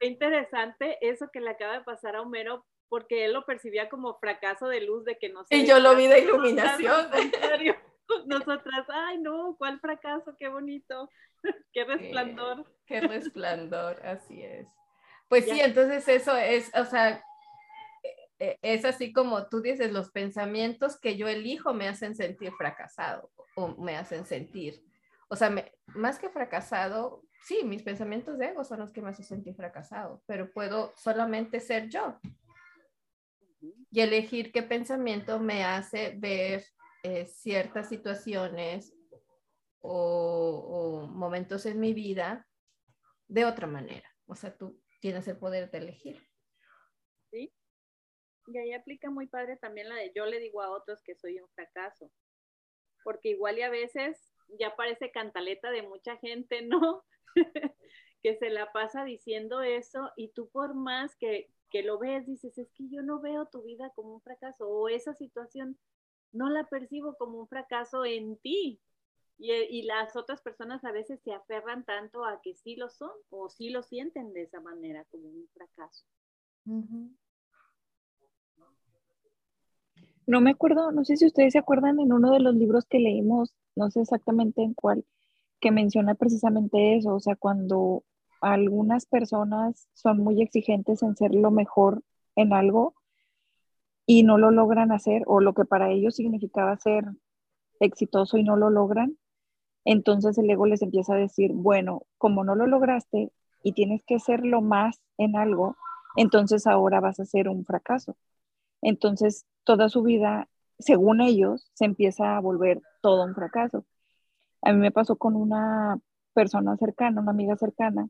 [0.00, 4.18] Qué interesante eso que le acaba de pasar a Homero, porque él lo percibía como
[4.18, 7.06] fracaso de luz de que no se Y yo lo vi de iluminación.
[8.26, 11.10] Nosotras, ay no, cuál fracaso, qué bonito,
[11.72, 12.66] qué resplandor.
[12.86, 14.66] Qué resplandor, así es.
[15.28, 15.64] Pues sí, Ya.
[15.64, 17.22] entonces eso es, o sea,
[18.38, 23.30] e- es así como tú dices, los pensamientos que yo elijo me hacen sentir fracasado
[23.54, 24.84] o me hacen sentir,
[25.28, 29.10] o sea, me- más que fracasado, sí, mis pensamientos de ego son los que me
[29.10, 32.18] hacen sentir fracasado, pero puedo solamente ser yo
[33.90, 36.64] y elegir qué pensamiento me hace ver
[37.02, 38.94] eh, ciertas situaciones
[39.80, 42.46] o, o momentos en mi vida
[43.28, 44.08] de otra manera.
[44.26, 46.32] O sea, tú tienes el poder de elegir.
[48.48, 51.38] Y ahí aplica muy padre también la de yo le digo a otros que soy
[51.40, 52.10] un fracaso.
[53.04, 57.04] Porque igual y a veces ya parece cantaleta de mucha gente, ¿no?
[58.22, 62.56] que se la pasa diciendo eso y tú por más que, que lo ves, dices,
[62.58, 65.78] es que yo no veo tu vida como un fracaso o esa situación
[66.32, 68.80] no la percibo como un fracaso en ti.
[69.38, 73.10] Y, y las otras personas a veces se aferran tanto a que sí lo son
[73.30, 76.04] o sí lo sienten de esa manera como un fracaso.
[80.26, 83.00] No me acuerdo, no sé si ustedes se acuerdan en uno de los libros que
[83.00, 85.04] leímos, no sé exactamente en cuál,
[85.60, 88.04] que menciona precisamente eso, o sea, cuando
[88.40, 92.02] algunas personas son muy exigentes en ser lo mejor
[92.36, 92.94] en algo
[94.06, 97.04] y no lo logran hacer, o lo que para ellos significaba ser
[97.80, 99.16] exitoso y no lo logran,
[99.84, 104.18] entonces el ego les empieza a decir, bueno, como no lo lograste y tienes que
[104.18, 105.76] ser lo más en algo,
[106.16, 108.16] entonces ahora vas a ser un fracaso.
[108.82, 113.84] Entonces, toda su vida, según ellos, se empieza a volver todo un fracaso.
[114.62, 116.00] A mí me pasó con una
[116.34, 118.08] persona cercana, una amiga cercana.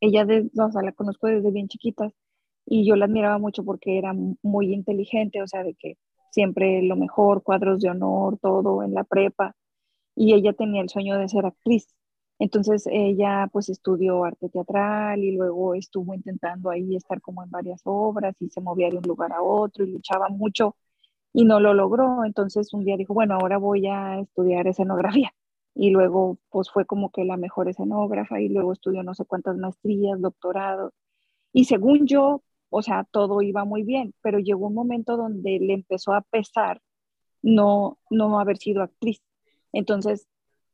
[0.00, 2.12] Ella, de, o sea, la conozco desde bien chiquitas
[2.70, 5.96] y yo la admiraba mucho porque era muy inteligente, o sea, de que
[6.30, 9.54] siempre lo mejor, cuadros de honor, todo en la prepa.
[10.14, 11.88] Y ella tenía el sueño de ser actriz.
[12.38, 17.82] Entonces ella pues estudió arte teatral y luego estuvo intentando ahí estar como en varias
[17.84, 20.76] obras y se movía de un lugar a otro y luchaba mucho
[21.32, 22.24] y no lo logró.
[22.24, 25.32] Entonces un día dijo, bueno, ahora voy a estudiar escenografía.
[25.74, 29.56] Y luego pues fue como que la mejor escenógrafa y luego estudió no sé cuántas
[29.58, 30.92] maestrías, doctorados.
[31.52, 35.74] Y según yo, o sea, todo iba muy bien, pero llegó un momento donde le
[35.74, 36.80] empezó a pesar
[37.42, 39.22] no, no haber sido actriz.
[39.72, 40.28] Entonces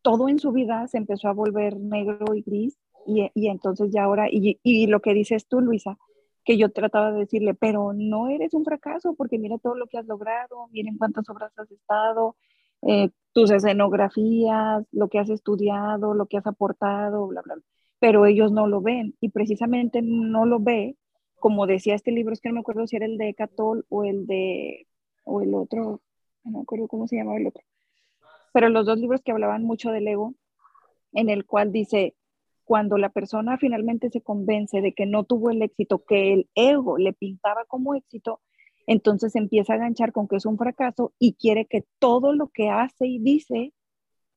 [0.04, 4.04] todo en su vida se empezó a volver negro y gris y, y entonces ya
[4.04, 5.98] ahora, y, y, lo que dices tú, Luisa,
[6.44, 9.98] que yo trataba de decirle, pero no eres un fracaso porque mira todo lo que
[9.98, 12.36] has logrado, miren cuántas obras has estado,
[12.82, 17.64] eh, tus escenografías, lo que has estudiado, lo que has aportado, bla, bla, bla.
[17.98, 20.96] Pero ellos no lo ven y precisamente no lo ve,
[21.44, 24.02] como decía este libro, es que no me acuerdo si era el de Catol o
[24.04, 24.86] el de,
[25.24, 26.00] o el otro,
[26.42, 27.62] no me acuerdo cómo se llamaba el otro
[28.54, 30.32] pero los dos libros que hablaban mucho del ego,
[31.12, 32.14] en el cual dice,
[32.64, 36.96] cuando la persona finalmente se convence de que no tuvo el éxito que el ego
[36.96, 38.40] le pintaba como éxito,
[38.86, 42.70] entonces empieza a ganchar con que es un fracaso y quiere que todo lo que
[42.70, 43.74] hace y dice,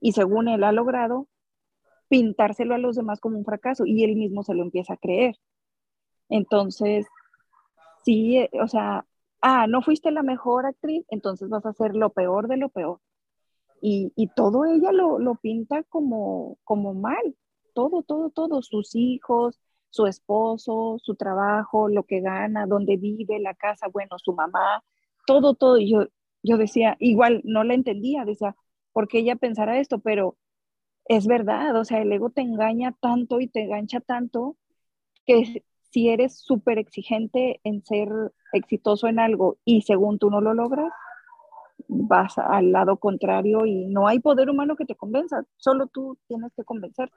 [0.01, 1.29] y según él ha logrado,
[2.09, 5.35] pintárselo a los demás como un fracaso y él mismo se lo empieza a creer.
[6.29, 7.07] Entonces,
[8.03, 9.05] sí, o sea,
[9.41, 12.99] ah, no fuiste la mejor actriz, entonces vas a ser lo peor de lo peor.
[13.81, 17.35] Y, y, todo ella lo, lo pinta como, como mal,
[17.73, 19.59] todo, todo, todo, sus hijos,
[19.89, 24.83] su esposo, su trabajo, lo que gana, dónde vive, la casa, bueno, su mamá,
[25.27, 25.77] todo, todo.
[25.77, 26.07] Y yo,
[26.43, 28.55] yo decía, igual no la entendía, decía,
[28.93, 29.99] ¿por qué ella pensara esto?
[29.99, 30.37] Pero
[31.05, 34.57] es verdad, o sea, el ego te engaña tanto y te engancha tanto
[35.25, 38.09] que si eres súper exigente en ser
[38.53, 40.91] exitoso en algo y según tú no lo logras,
[41.87, 46.51] vas al lado contrario y no hay poder humano que te convenza, solo tú tienes
[46.55, 47.11] que convencer.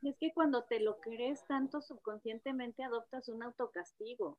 [0.00, 4.38] Y es que cuando te lo crees tanto subconscientemente adoptas un autocastigo,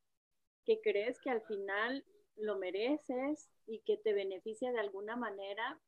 [0.66, 2.04] que crees que al final
[2.36, 5.80] lo mereces y que te beneficia de alguna manera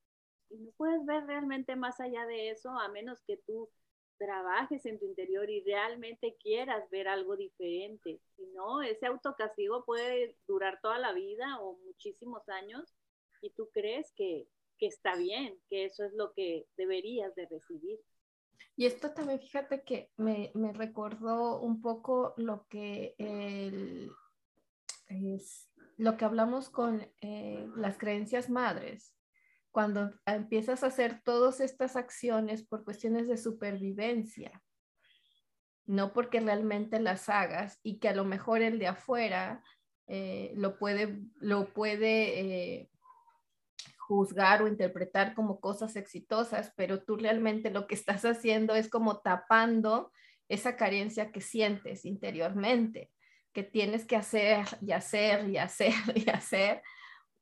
[0.49, 3.69] y no puedes ver realmente más allá de eso a menos que tú
[4.17, 8.19] trabajes en tu interior y realmente quieras ver algo diferente.
[8.35, 12.95] Si no, ese autocastigo puede durar toda la vida o muchísimos años
[13.41, 14.47] y tú crees que,
[14.77, 17.99] que está bien, que eso es lo que deberías de recibir.
[18.77, 24.11] Y esto también, fíjate que me, me recordó un poco lo que el,
[25.07, 29.13] es, lo que hablamos con eh, las creencias madres,
[29.75, 34.63] cuando empiezas a hacer todas estas acciones por cuestiones de supervivencia,
[35.85, 39.61] no porque realmente las hagas y que a lo mejor el de afuera
[40.07, 42.89] eh, lo puede, lo puede eh,
[43.97, 49.19] juzgar o interpretar como cosas exitosas, pero tú realmente lo que estás haciendo es como
[49.19, 50.13] tapando
[50.47, 53.11] esa carencia que sientes interiormente
[53.51, 56.81] que tienes que hacer y hacer y hacer y hacer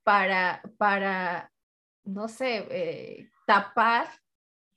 [0.02, 1.53] para, para
[2.04, 4.08] no sé, eh, tapar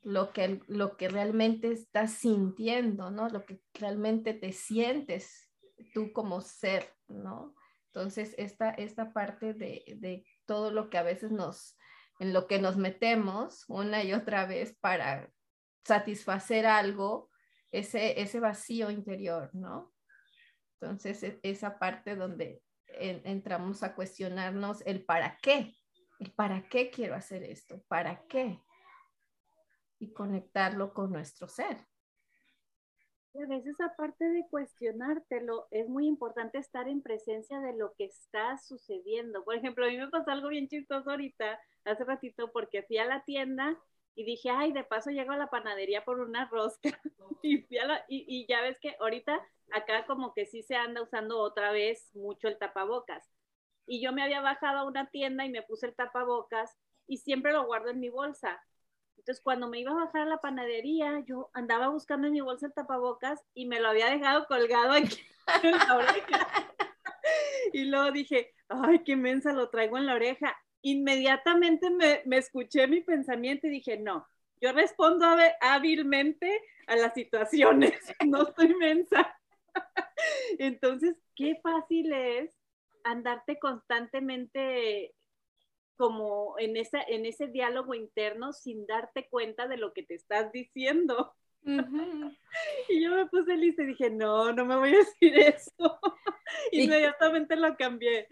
[0.03, 3.29] lo que, lo que realmente estás sintiendo, ¿no?
[3.29, 5.51] Lo que realmente te sientes
[5.93, 7.55] tú como ser, ¿no?
[7.93, 11.77] Entonces, esta, esta parte de, de todo lo que a veces nos,
[12.19, 15.31] en lo que nos metemos una y otra vez para
[15.85, 17.31] satisfacer algo,
[17.71, 19.93] ese, ese vacío interior, ¿no?
[20.81, 22.63] Entonces, e, esa parte donde
[22.99, 25.75] entramos a cuestionarnos el para qué,
[26.37, 28.61] para qué quiero hacer esto, para qué,
[29.99, 31.77] y conectarlo con nuestro ser.
[33.35, 38.59] a veces aparte de cuestionártelo, es muy importante estar en presencia de lo que está
[38.59, 39.45] sucediendo.
[39.45, 43.05] Por ejemplo, a mí me pasó algo bien chistoso ahorita, hace ratito, porque fui a
[43.05, 43.79] la tienda
[44.15, 46.81] y dije, ay, de paso llego a la panadería por una rosca.
[47.43, 47.67] y, y,
[48.09, 49.39] y, ya ves que ahorita
[49.73, 53.31] acá como que sí se anda usando otra vez mucho el tapabocas.
[53.87, 57.53] Y yo me había bajado a una tienda y me puse el tapabocas y siempre
[57.53, 58.61] lo guardo en mi bolsa.
[59.17, 62.67] Entonces, cuando me iba a bajar a la panadería, yo andaba buscando en mi bolsa
[62.67, 65.21] el tapabocas y me lo había dejado colgado aquí
[65.63, 66.49] en la oreja.
[67.73, 72.87] Y luego dije, ay, qué mensa, lo traigo en la oreja inmediatamente me, me escuché
[72.87, 74.25] mi pensamiento y dije, no,
[74.61, 75.27] yo respondo
[75.61, 77.93] hábilmente a las situaciones,
[78.25, 79.37] no estoy mensa.
[80.59, 82.51] Entonces, qué fácil es
[83.07, 85.15] andarte constantemente
[85.97, 90.53] como en, esa, en ese diálogo interno sin darte cuenta de lo que te estás
[90.53, 91.35] diciendo.
[92.89, 95.71] y yo me puse lista y dije, no, no me voy a decir eso.
[96.73, 98.29] Inmediatamente lo cambié.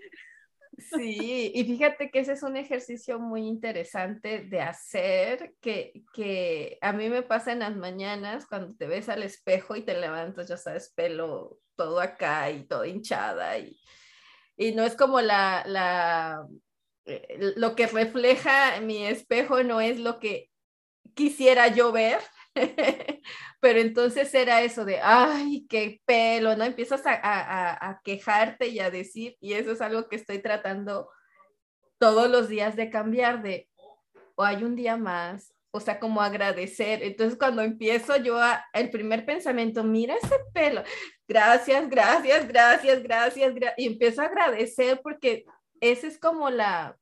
[0.77, 6.93] Sí, y fíjate que ese es un ejercicio muy interesante de hacer, que, que a
[6.93, 10.57] mí me pasa en las mañanas cuando te ves al espejo y te levantas, ya
[10.57, 13.79] sabes, pelo todo acá y todo hinchada y,
[14.57, 16.47] y no es como la, la,
[17.05, 20.51] eh, lo que refleja mi espejo no es lo que
[21.15, 22.21] quisiera yo ver,
[23.61, 26.65] Pero entonces era eso de, ay, qué pelo, ¿no?
[26.65, 31.09] Empiezas a, quejarte y a decir, y eso es algo que estoy tratando
[31.99, 33.69] todos los días de cambiar, de,
[34.35, 37.03] o hay un día más, o sea, como agradecer.
[37.03, 40.85] Entonces, cuando empiezo yo a, el primer pensamiento, mira ese pelo,
[41.27, 45.45] gracias, gracias, gracias, gracias, y empiezo a agradecer porque
[45.81, 46.97] ese es como la,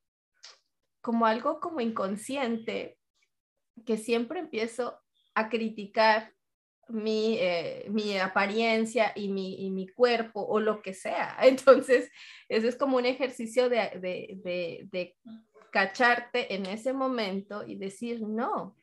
[1.02, 2.96] como algo como inconsciente,
[3.85, 4.98] que siempre empiezo
[5.35, 6.32] a criticar
[6.88, 11.37] mi, eh, mi apariencia y mi, y mi, cuerpo o lo que sea.
[11.42, 12.11] Entonces,
[12.48, 15.16] eso es como un ejercicio de, de, de, de
[15.72, 18.76] cacharte en ese momento y decir, no,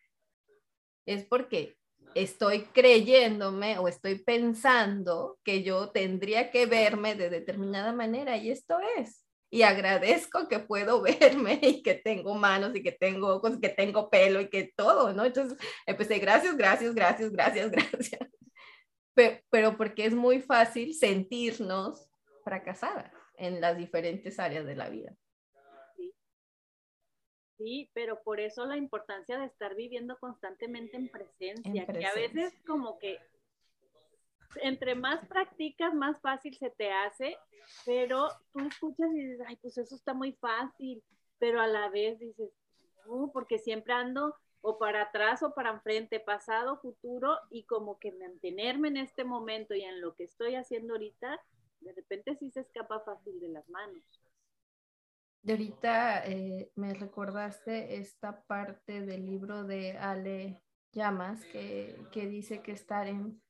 [1.06, 1.78] es porque
[2.16, 8.78] estoy creyéndome o estoy pensando que yo tendría que verme de determinada manera y esto
[8.98, 13.70] es y agradezco que puedo verme y que tengo manos y que tengo ojos, que
[13.70, 15.26] tengo pelo y que todo, ¿no?
[15.26, 18.22] Entonces empecé, gracias, gracias, gracias, gracias, gracias.
[19.50, 22.10] Pero, porque es muy fácil sentirnos
[22.44, 25.14] fracasadas en las diferentes áreas de la vida.
[27.60, 27.90] Sí.
[27.94, 32.98] pero por eso la importancia de estar viviendo constantemente en presencia, que a veces como
[33.00, 33.20] que
[34.62, 37.38] entre más practicas, más fácil se te hace,
[37.86, 41.04] pero tú escuchas y dices, ay, pues eso está muy fácil,
[41.38, 42.50] pero a la vez dices,
[43.06, 48.12] no, porque siempre ando o para atrás o para enfrente, pasado, futuro, y como que
[48.12, 51.40] mantenerme en este momento y en lo que estoy haciendo ahorita,
[51.82, 54.04] de repente sí se escapa fácil de las manos.
[55.42, 60.62] De ahorita eh, me recordaste esta parte del libro de Ale
[60.92, 63.42] llamas que, dice que estar en,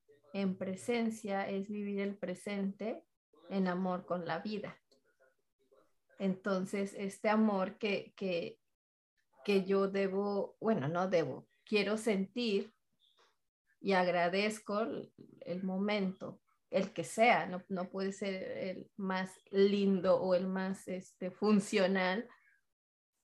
[0.58, 3.04] presencia es vivir el presente
[3.50, 4.78] en amor con la vida.
[6.20, 8.60] Entonces, este amor que, que,
[9.44, 12.74] que yo debo, bueno, no debo, quiero sentir
[13.82, 20.36] y agradezco el, momento, el que sea, no, no, puede ser el más lindo o
[20.36, 22.28] el más este, funcional,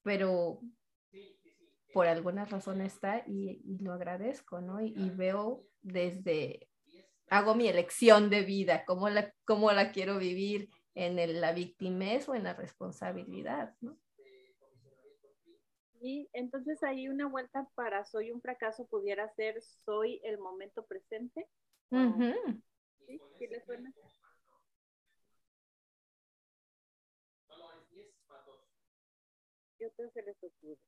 [0.02, 0.60] pero
[1.92, 4.80] por alguna razón está y, lo agradezco, ¿no?
[4.80, 6.68] Y, veo desde,
[7.28, 12.34] hago mi elección de vida, cómo la, cómo la quiero vivir en la victimez o
[12.34, 13.98] en la responsabilidad, ¿no?
[16.00, 21.48] Y entonces ahí una vuelta para soy un fracaso pudiera ser soy el momento presente.
[23.06, 23.20] ¿Sí?
[23.38, 23.92] ¿Sí le suena?
[29.78, 30.80] ¿Qué otro se les ocurre?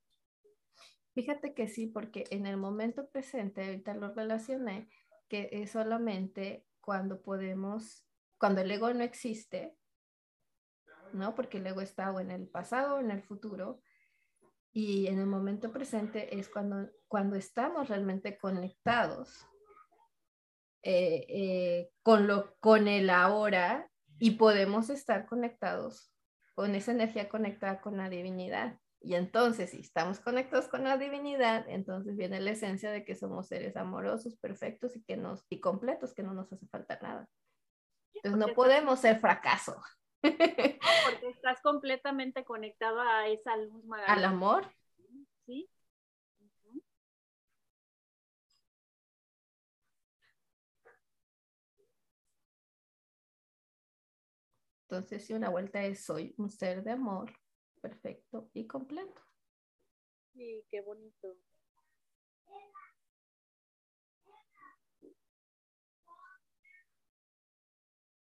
[1.14, 4.88] Fíjate que sí, porque en el momento presente, ahorita lo relacioné,
[5.28, 8.04] que es solamente cuando podemos,
[8.38, 9.76] cuando el ego no existe,
[11.12, 11.34] ¿no?
[11.34, 13.80] Porque el ego está o en el pasado o en el futuro,
[14.72, 19.46] y en el momento presente es cuando, cuando estamos realmente conectados
[20.83, 26.12] eh, eh, con, lo, con el ahora y podemos estar conectados
[26.55, 28.79] con esa energía conectada con la divinidad.
[29.01, 33.47] Y entonces, si estamos conectados con la divinidad, entonces viene la esencia de que somos
[33.47, 37.29] seres amorosos, perfectos y, que nos, y completos, que no nos hace falta nada.
[38.14, 39.81] Entonces, no podemos ser fracaso.
[40.20, 44.12] Porque estás completamente conectado a esa luz maravillosa.
[44.18, 44.66] Al amor.
[45.47, 45.70] Sí.
[54.91, 57.30] Entonces, si una vuelta es soy un ser de amor,
[57.82, 59.20] perfecto y completo.
[60.32, 61.36] Sí, qué bonito.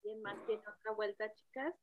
[0.02, 1.74] ¿Quién más tiene otra vuelta, chicas?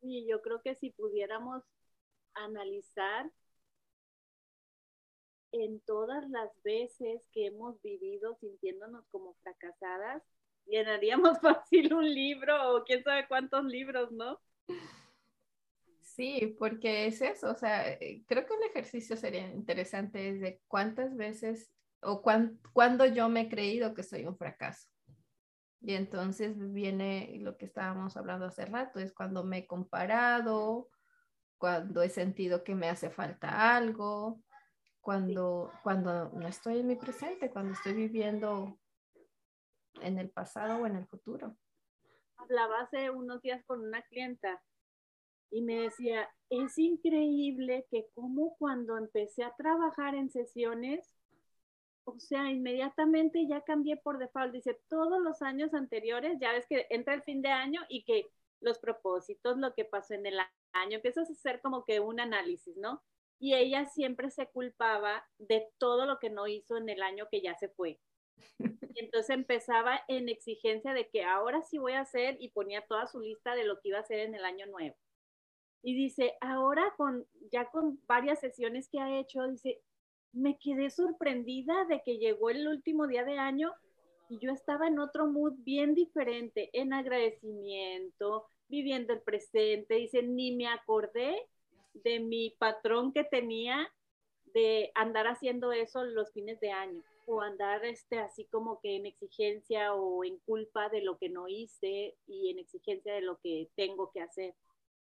[0.00, 1.62] Y yo creo que si pudiéramos
[2.34, 3.30] analizar
[5.52, 10.22] en todas las veces que hemos vivido sintiéndonos como fracasadas,
[10.66, 14.40] llenaríamos fácil un libro o quién sabe cuántos libros, ¿no?
[16.02, 20.60] Sí, porque es eso, o sea, eh, creo que un ejercicio sería interesante es de
[20.66, 21.70] cuántas veces
[22.02, 24.88] o cuándo yo me he creído que soy un fracaso.
[25.80, 30.88] Y entonces viene lo que estábamos hablando hace rato, es cuando me he comparado,
[31.56, 34.42] cuando he sentido que me hace falta algo,
[35.00, 38.78] cuando, cuando no estoy en mi presente, cuando estoy viviendo
[40.02, 41.56] en el pasado o en el futuro.
[42.36, 44.62] Hablaba hace unos días con una clienta
[45.50, 51.17] y me decía, es increíble que como cuando empecé a trabajar en sesiones,
[52.08, 54.52] o sea, inmediatamente ya cambié por default.
[54.52, 58.26] Dice, todos los años anteriores, ya ves que entra el fin de año y que
[58.60, 60.38] los propósitos, lo que pasó en el
[60.72, 63.02] año, empiezas a hacer como que un análisis, ¿no?
[63.38, 67.40] Y ella siempre se culpaba de todo lo que no hizo en el año que
[67.40, 68.00] ya se fue.
[68.94, 73.06] Y entonces empezaba en exigencia de que ahora sí voy a hacer y ponía toda
[73.06, 74.96] su lista de lo que iba a hacer en el año nuevo.
[75.82, 79.80] Y dice, ahora con ya con varias sesiones que ha hecho, dice,
[80.32, 83.72] me quedé sorprendida de que llegó el último día de año
[84.28, 89.94] y yo estaba en otro mood bien diferente, en agradecimiento, viviendo el presente.
[89.94, 91.48] Dice, ni me acordé
[91.94, 93.90] de mi patrón que tenía
[94.52, 99.06] de andar haciendo eso los fines de año o andar este así como que en
[99.06, 103.68] exigencia o en culpa de lo que no hice y en exigencia de lo que
[103.76, 104.54] tengo que hacer.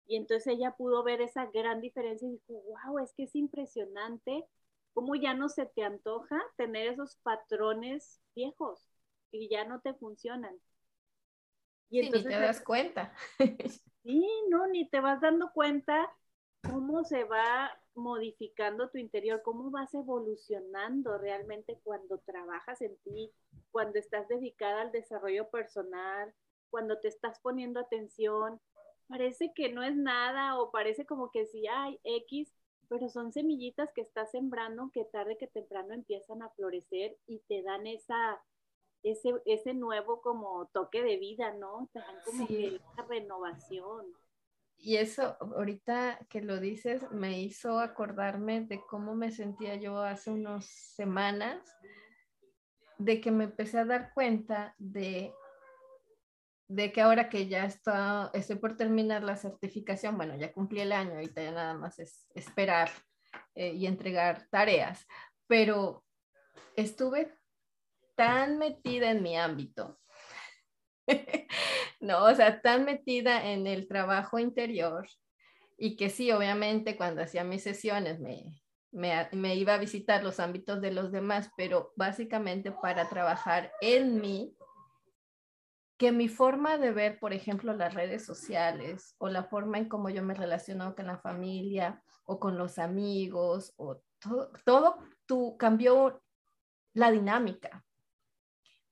[0.06, 4.46] Y entonces ella pudo ver esa gran diferencia y dijo, wow, es que es impresionante
[4.94, 8.86] cómo ya no se te antoja tener esos patrones viejos
[9.30, 10.56] y ya no te funcionan.
[11.90, 13.12] Y entonces ni te das cuenta.
[14.02, 16.10] Sí, no, ni te vas dando cuenta
[16.62, 23.30] cómo se va modificando tu interior, cómo vas evolucionando realmente cuando trabajas en ti,
[23.70, 26.32] cuando estás dedicada al desarrollo personal,
[26.70, 28.60] cuando te estás poniendo atención.
[29.08, 32.52] Parece que no es nada o parece como que si hay X,
[32.88, 37.62] pero son semillitas que estás sembrando que tarde que temprano empiezan a florecer y te
[37.62, 38.42] dan esa,
[39.02, 41.88] ese, ese nuevo como toque de vida, ¿no?
[41.92, 44.06] Te dan como que esa renovación.
[44.80, 50.30] Y eso, ahorita que lo dices, me hizo acordarme de cómo me sentía yo hace
[50.30, 51.60] unas semanas,
[52.96, 55.32] de que me empecé a dar cuenta de,
[56.68, 60.92] de que ahora que ya está, estoy por terminar la certificación, bueno, ya cumplí el
[60.92, 62.90] año, ahorita ya nada más es esperar
[63.54, 65.06] eh, y entregar tareas,
[65.46, 66.04] pero
[66.76, 67.34] estuve
[68.16, 69.98] tan metida en mi ámbito,
[72.00, 75.08] no, o sea, tan metida en el trabajo interior
[75.78, 78.60] y que sí, obviamente cuando hacía mis sesiones me,
[78.90, 84.54] me, iba a visitar los ámbitos de los demás, pero básicamente para trabajar en mí,
[85.98, 90.08] que mi forma de ver, por ejemplo, las redes sociales o la forma en cómo
[90.10, 96.22] yo me relaciono con la familia o con los amigos o todo, todo tu, cambió
[96.94, 97.84] la dinámica.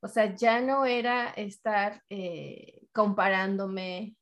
[0.00, 4.16] O sea, ya no era estar eh, comparándome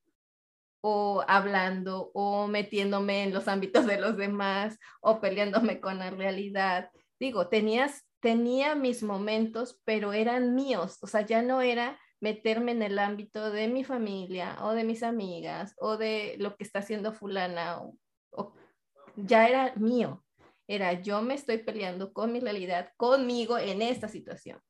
[0.83, 6.91] o hablando o metiéndome en los ámbitos de los demás o peleándome con la realidad.
[7.19, 12.83] Digo, tenías, tenía mis momentos, pero eran míos, o sea, ya no era meterme en
[12.83, 17.13] el ámbito de mi familia o de mis amigas o de lo que está haciendo
[17.13, 17.81] fulana,
[18.31, 18.55] o,
[19.17, 20.25] ya era mío,
[20.67, 24.61] era yo me estoy peleando con mi realidad, conmigo en esta situación,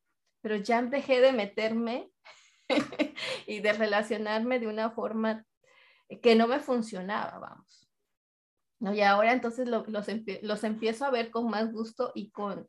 [0.40, 2.10] pero ya dejé de meterme
[3.46, 5.44] y de relacionarme de una forma
[6.22, 7.88] que no me funcionaba, vamos.
[8.80, 8.92] ¿No?
[8.92, 12.68] Y ahora entonces los, los, empiezo a ver con más gusto y con,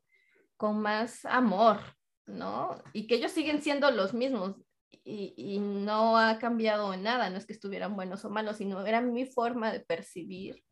[0.56, 1.80] con más amor,
[2.26, 2.82] ¿no?
[2.92, 4.56] Y que ellos siguen siendo los mismos
[4.90, 8.84] y, y, no ha cambiado en nada, no es que estuvieran buenos o malos, sino
[8.84, 10.64] era mi forma de percibir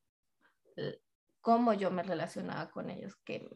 [1.40, 3.48] cómo yo me relacionaba con ellos, que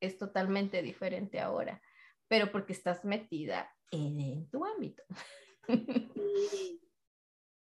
[0.00, 1.82] es totalmente diferente ahora,
[2.28, 5.02] pero porque estás metida en tu ámbito.
[5.66, 6.80] Sí,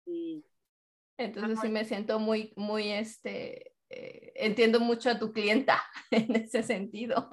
[0.05, 0.45] sí.
[1.19, 6.63] Entonces sí me siento muy, muy, este, eh, entiendo mucho a tu clienta en ese
[6.63, 7.29] sentido.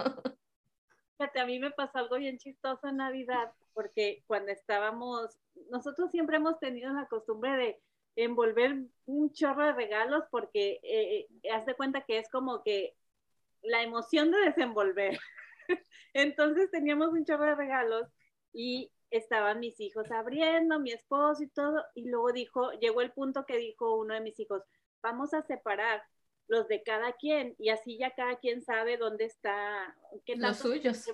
[1.19, 5.37] Fíjate, a mí me pasó algo bien chistoso en Navidad, porque cuando estábamos,
[5.69, 7.81] nosotros siempre hemos tenido la costumbre de
[8.15, 12.95] envolver un chorro de regalos, porque eh, eh haz de cuenta que es como que
[13.61, 15.19] la emoción de desenvolver.
[16.13, 18.07] Entonces teníamos un chorro de regalos
[18.53, 23.45] y estaban mis hijos abriendo, mi esposo y todo, y luego dijo, llegó el punto
[23.45, 24.63] que dijo uno de mis hijos,
[25.01, 26.01] vamos a separar
[26.49, 29.95] los de cada quien y así ya cada quien sabe dónde está,
[30.25, 31.05] qué los suyos.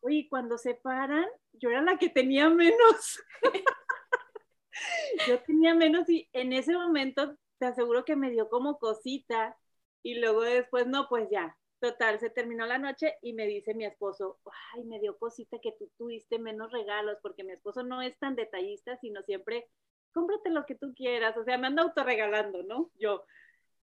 [0.00, 3.22] Uy, cuando separan, yo era la que tenía menos.
[5.28, 9.56] yo tenía menos y en ese momento te aseguro que me dio como cosita
[10.02, 13.84] y luego después no, pues ya, Total, se terminó la noche y me dice mi
[13.84, 14.38] esposo,
[14.72, 18.36] ay, me dio cosita que tú tuviste menos regalos, porque mi esposo no es tan
[18.36, 19.68] detallista, sino siempre,
[20.12, 22.92] cómprate lo que tú quieras, o sea, me anda autorregalando, ¿no?
[23.00, 23.24] Yo.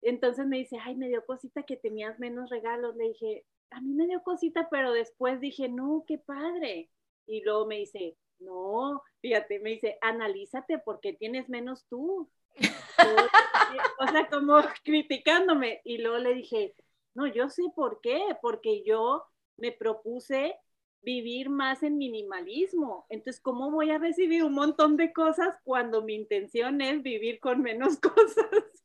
[0.04, 2.94] Entonces me dice, ay, me dio cosita que tenías menos regalos.
[2.94, 6.90] Le dije, a mí me dio cosita, pero después dije, no, qué padre.
[7.26, 12.30] Y luego me dice, no, fíjate, me dice, analízate porque tienes menos tú.
[13.98, 15.80] o sea, como criticándome.
[15.84, 16.74] Y luego le dije,
[17.14, 19.24] no, yo sé por qué, porque yo
[19.56, 20.54] me propuse
[21.02, 23.06] vivir más en minimalismo.
[23.08, 27.62] Entonces, ¿cómo voy a recibir un montón de cosas cuando mi intención es vivir con
[27.62, 28.83] menos cosas?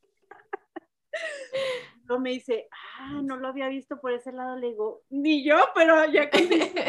[2.05, 2.67] No me dice,
[2.97, 4.55] ah, no lo había visto por ese lado.
[4.55, 6.29] Le digo, ni yo, pero ya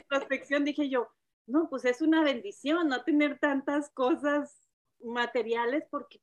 [0.09, 1.09] prospección dije yo,
[1.47, 4.71] no, pues es una bendición no tener tantas cosas
[5.03, 6.21] materiales porque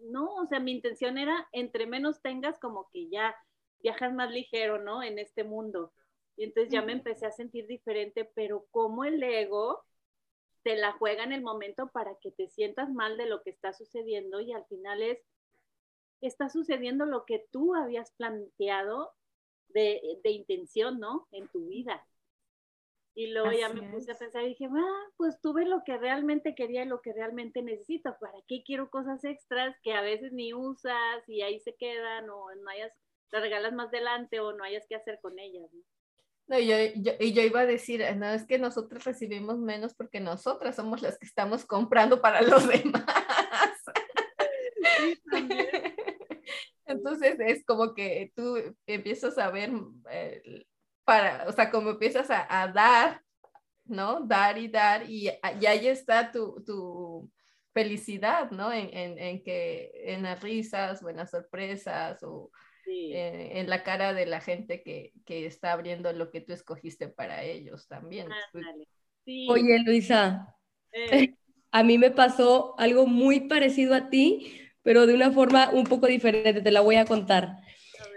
[0.00, 3.36] no, o sea, mi intención era entre menos tengas como que ya
[3.80, 5.02] viajas más ligero, ¿no?
[5.02, 5.92] En este mundo.
[6.36, 9.84] Y entonces ya me empecé a sentir diferente, pero como el ego
[10.62, 13.72] te la juega en el momento para que te sientas mal de lo que está
[13.72, 15.18] sucediendo y al final es,
[16.20, 19.12] está sucediendo lo que tú habías planteado
[19.68, 21.28] de, de intención, ¿no?
[21.32, 22.06] En tu vida.
[23.14, 26.54] Y luego ya me puse a pensar y dije, ah, pues tuve lo que realmente
[26.54, 28.14] quería y lo que realmente necesito.
[28.20, 32.54] ¿Para qué quiero cosas extras que a veces ni usas y ahí se quedan o
[32.54, 32.92] no hayas
[33.32, 35.68] la regalas más delante o no hayas que hacer con ellas.
[36.48, 36.58] ¿no?
[36.58, 36.76] yo,
[37.18, 41.18] y yo iba a decir, no, es que nosotros recibimos menos porque nosotras somos las
[41.18, 43.04] que estamos comprando para los demás.
[46.86, 48.56] Entonces es como que tú
[48.86, 49.70] empiezas a ver,
[50.10, 50.66] eh,
[51.04, 53.22] para, o sea, como empiezas a, dar,
[53.84, 54.20] ¿no?
[54.20, 55.30] Dar y dar, y,
[55.60, 57.30] y ahí está tu, tu
[57.72, 58.72] felicidad, ¿no?
[58.72, 62.50] En, en, en, que en las risas o en las sorpresas o,
[62.88, 67.42] en la cara de la gente que, que, está abriendo lo que tú escogiste para
[67.42, 68.28] ellos también.
[69.48, 70.54] Oye, Luisa,
[70.92, 71.34] eh.
[71.72, 76.06] a mí me pasó algo muy parecido a ti, pero de una forma un poco
[76.06, 77.56] diferente, te la voy a contar.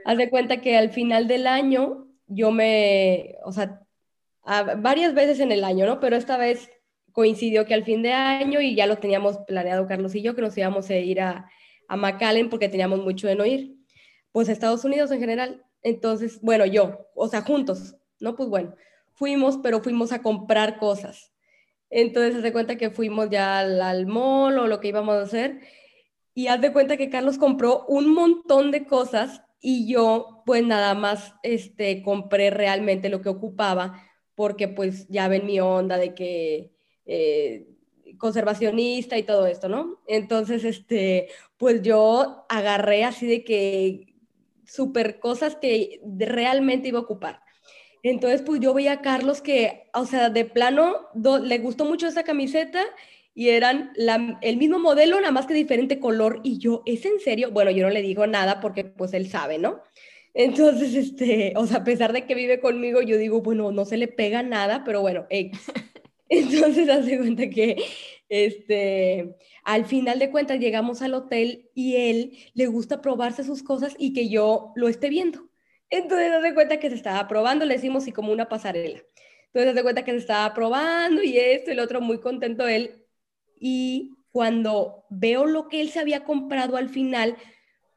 [0.05, 3.81] Haz de cuenta que al final del año yo me, o sea,
[4.77, 5.99] varias veces en el año, ¿no?
[5.99, 6.69] Pero esta vez
[7.11, 10.43] coincidió que al fin de año y ya lo teníamos planeado Carlos y yo, que
[10.43, 11.49] nos íbamos a ir a,
[11.87, 13.75] a McAllen porque teníamos mucho de no ir,
[14.31, 15.65] pues a Estados Unidos en general.
[15.81, 18.35] Entonces, bueno, yo, o sea, juntos, ¿no?
[18.35, 18.75] Pues bueno,
[19.15, 21.31] fuimos, pero fuimos a comprar cosas.
[21.89, 25.61] Entonces, se cuenta que fuimos ya al, al mall o lo que íbamos a hacer
[26.39, 30.93] y haz de cuenta que Carlos compró un montón de cosas y yo pues nada
[30.93, 34.01] más este, compré realmente lo que ocupaba
[34.35, 36.71] porque pues ya ven mi onda de que
[37.05, 37.67] eh,
[38.17, 39.99] conservacionista y todo esto, ¿no?
[40.07, 41.27] Entonces, este,
[41.57, 44.15] pues yo agarré así de que
[44.65, 47.41] super cosas que realmente iba a ocupar.
[48.01, 51.09] Entonces, pues yo veía a Carlos que, o sea, de plano,
[51.43, 52.85] le gustó mucho esa camiseta
[53.33, 53.91] y eran
[54.41, 56.41] el mismo modelo, nada más que diferente color.
[56.43, 57.51] Y yo, ¿es en serio?
[57.51, 59.81] Bueno, yo no le digo nada porque pues él sabe, ¿no?
[60.33, 63.97] Entonces, este, o sea, a pesar de que vive conmigo, yo digo, bueno, no se
[63.97, 65.27] le pega nada, pero bueno,
[66.29, 67.77] Entonces, hace cuenta que,
[68.29, 73.95] este, al final de cuentas llegamos al hotel y él le gusta probarse sus cosas
[73.97, 75.49] y que yo lo esté viendo.
[75.89, 79.01] Entonces, hace cuenta que se estaba probando, le decimos y como una pasarela.
[79.47, 82.99] Entonces, hace cuenta que se estaba probando y esto y el otro, muy contento él
[83.59, 87.35] y cuando veo lo que él se había comprado al final,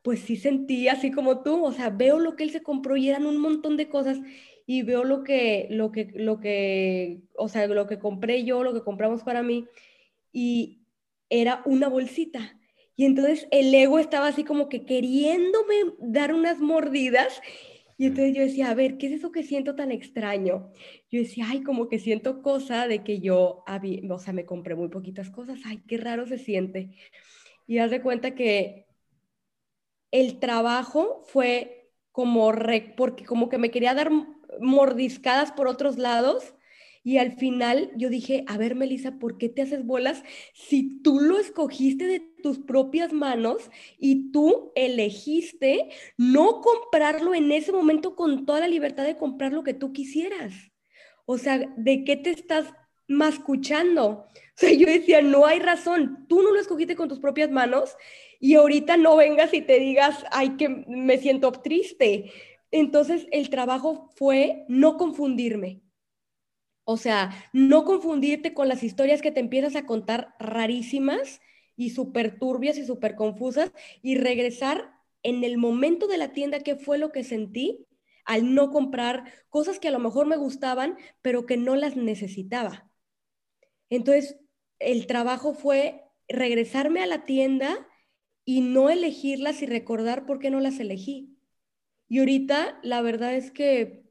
[0.02, 3.08] pues sí sentí así como tú, o sea, veo lo que él se compró y
[3.08, 4.18] eran un montón de cosas
[4.66, 8.74] y veo lo que, lo que, lo que, o sea, lo que compré yo, lo
[8.74, 9.66] que compramos para mí
[10.32, 10.82] y
[11.28, 12.58] era una bolsita.
[12.96, 17.40] Y entonces el ego estaba así como que queriéndome dar unas mordidas
[17.98, 20.72] y entonces yo decía, a ver, ¿qué es eso que siento tan extraño?
[21.10, 23.64] Yo decía, ay, como que siento cosa de que yo,
[24.10, 26.96] o sea, me compré muy poquitas cosas, ay, qué raro se siente.
[27.66, 28.86] Y haz de cuenta que
[30.10, 34.10] el trabajo fue como, re, porque como que me quería dar
[34.60, 36.54] mordiscadas por otros lados
[37.04, 40.22] y al final yo dije, a ver, Melissa, ¿por qué te haces bolas
[40.54, 47.72] si tú lo escogiste de tus propias manos y tú elegiste no comprarlo en ese
[47.72, 50.54] momento con toda la libertad de comprar lo que tú quisieras?
[51.24, 52.72] O sea, ¿de qué te estás
[53.08, 54.06] mascuchando?
[54.08, 57.96] O sea, yo decía, no hay razón, tú no lo escogiste con tus propias manos
[58.38, 62.30] y ahorita no vengas y te digas, ay, que me siento triste.
[62.70, 65.81] Entonces, el trabajo fue no confundirme
[66.84, 71.40] o sea, no confundirte con las historias que te empiezas a contar rarísimas
[71.76, 73.72] y súper turbias y súper confusas
[74.02, 77.86] y regresar en el momento de la tienda qué fue lo que sentí
[78.24, 82.88] al no comprar cosas que a lo mejor me gustaban, pero que no las necesitaba.
[83.90, 84.38] Entonces,
[84.78, 87.86] el trabajo fue regresarme a la tienda
[88.44, 91.36] y no elegirlas y recordar por qué no las elegí.
[92.08, 94.01] Y ahorita la verdad es que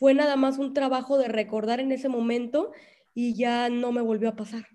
[0.00, 2.72] fue nada más un trabajo de recordar en ese momento
[3.14, 4.66] y ya no me volvió a pasar.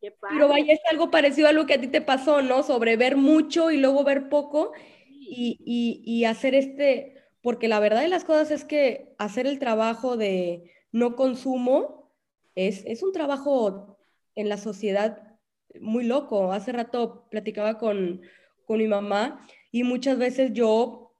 [0.00, 2.62] Pero vaya, es algo parecido a lo que a ti te pasó, ¿no?
[2.62, 4.72] Sobre ver mucho y luego ver poco
[5.08, 5.58] y,
[6.04, 10.70] y, hacer este, porque la verdad de las cosas es que hacer el trabajo de
[10.92, 12.12] no consumo
[12.54, 13.98] es, es un trabajo
[14.34, 15.38] en la sociedad
[15.80, 16.52] muy loco.
[16.52, 18.20] Hace rato platicaba con,
[18.66, 21.14] con mi mamá y muchas veces yo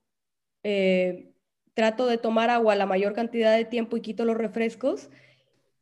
[0.63, 1.30] eh,
[1.81, 5.09] trato de tomar agua la mayor cantidad de tiempo y quito los refrescos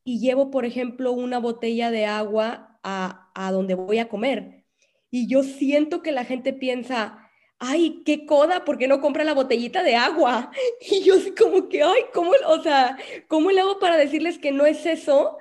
[0.04, 4.64] y llevo, por ejemplo, una botella de agua a, a donde voy a comer.
[5.10, 7.28] Y yo siento que la gente piensa,
[7.58, 10.52] ay, qué coda, ¿por qué no compra la botellita de agua?
[10.88, 12.96] Y yo así como que, ay, ¿cómo, o sea,
[13.26, 15.36] cómo le hago para decirles que no es eso?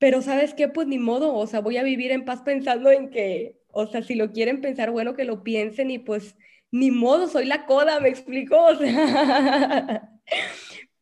[0.00, 3.10] Pero sabes qué, pues ni modo, o sea, voy a vivir en paz pensando en
[3.10, 6.34] que, o sea, si lo quieren pensar, bueno, que lo piensen y pues
[6.70, 8.68] ni modo, soy la coda, me explicó.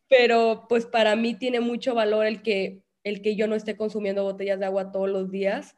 [0.09, 4.25] pero pues para mí tiene mucho valor el que, el que yo no esté consumiendo
[4.25, 5.77] botellas de agua todos los días,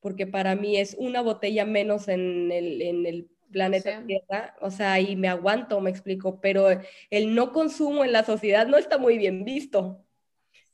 [0.00, 4.98] porque para mí es una botella menos en el, en el planeta Tierra, o sea,
[5.00, 6.68] y me aguanto, me explico, pero
[7.10, 10.04] el no consumo en la sociedad no está muy bien visto.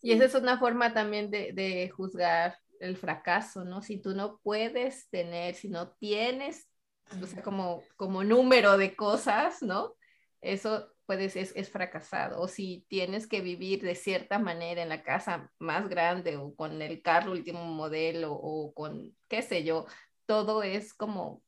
[0.01, 3.83] Y esa es una forma también de, de juzgar el fracaso, ¿no?
[3.83, 6.68] Si tú no puedes tener, si no tienes
[7.43, 9.95] como, como número de cosas, ¿no?
[10.41, 12.41] Eso puedes, es, es fracasado.
[12.41, 16.83] O si tienes que vivir de cierta manera en la casa más grande o con
[16.83, 19.87] el carro último modelo o con, qué sé yo,
[20.27, 21.43] todo es como,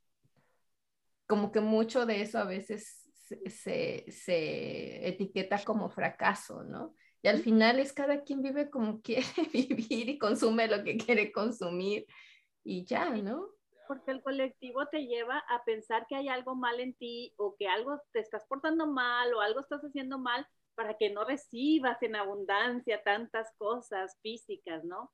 [1.26, 3.00] como que mucho de eso a veces
[3.46, 6.94] se, se, etiqueta como fracaso, ¿no?
[7.22, 11.30] Y al final es cada quien vive como quiere vivir y consume lo que quiere
[11.32, 12.06] consumir
[12.64, 13.48] y ya, ¿no?
[13.90, 17.66] Porque el colectivo te lleva a pensar que hay algo mal en ti o que
[17.66, 22.14] algo te estás portando mal o algo estás haciendo mal para que no recibas en
[22.14, 25.10] abundancia tantas cosas físicas, ¿no?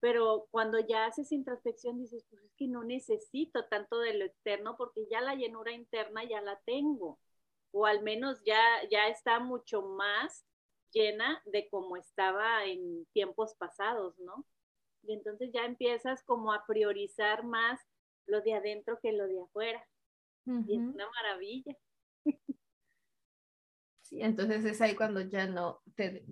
[0.00, 4.76] Pero cuando ya haces introspección dices, pues es que no necesito tanto de lo externo
[4.76, 7.20] porque ya la llenura interna ya la tengo,
[7.70, 8.60] o al menos ya,
[8.90, 10.44] ya está mucho más
[10.90, 14.44] llena de como estaba en tiempos pasados, ¿no?
[15.04, 17.80] Y entonces ya empiezas como a priorizar más
[18.26, 19.86] lo de adentro que lo de afuera.
[20.46, 21.76] Y es una maravilla.
[24.02, 26.24] Sí, entonces es ahí cuando ya no, te,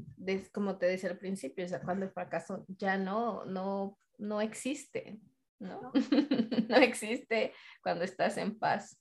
[0.52, 5.18] como te decía al principio, o sea, cuando el fracaso ya no, no, no existe,
[5.58, 5.90] ¿no?
[5.90, 8.96] no existe cuando estás en paz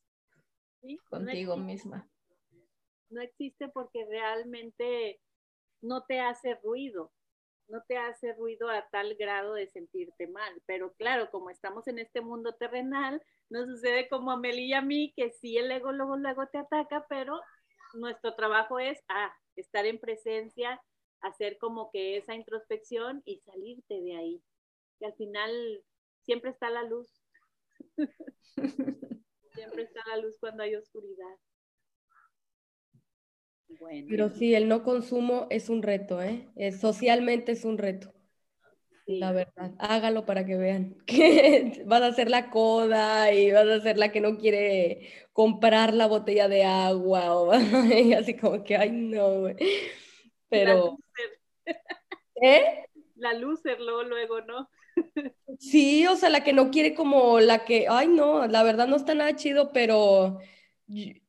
[1.08, 2.10] contigo misma.
[3.10, 5.22] No existe porque realmente
[5.82, 7.12] no te hace ruido,
[7.68, 10.62] no te hace ruido a tal grado de sentirte mal.
[10.66, 14.82] Pero claro, como estamos en este mundo terrenal, no sucede como a Meli y a
[14.82, 17.40] mí, que sí el ego luego, luego te ataca, pero
[17.94, 20.82] nuestro trabajo es ah, estar en presencia,
[21.22, 24.44] hacer como que esa introspección y salirte de ahí.
[25.00, 25.84] Y al final
[26.22, 27.08] siempre está la luz.
[29.54, 31.38] siempre está la luz cuando hay oscuridad.
[34.10, 36.48] Pero sí, el no consumo es un reto, ¿eh?
[36.80, 38.14] socialmente es un reto.
[39.06, 43.82] La verdad, hágalo para que vean que vas a hacer la coda y vas a
[43.82, 47.52] ser la que no quiere comprar la botella de agua o
[48.18, 49.48] así como que, ay, no,
[50.50, 50.98] Pero...
[51.66, 51.74] La
[52.42, 52.86] ¿Eh?
[53.16, 54.70] La loser luego, ¿no?
[55.60, 58.96] Sí, o sea, la que no quiere como la que, ay, no, la verdad no
[58.96, 60.40] está nada chido, pero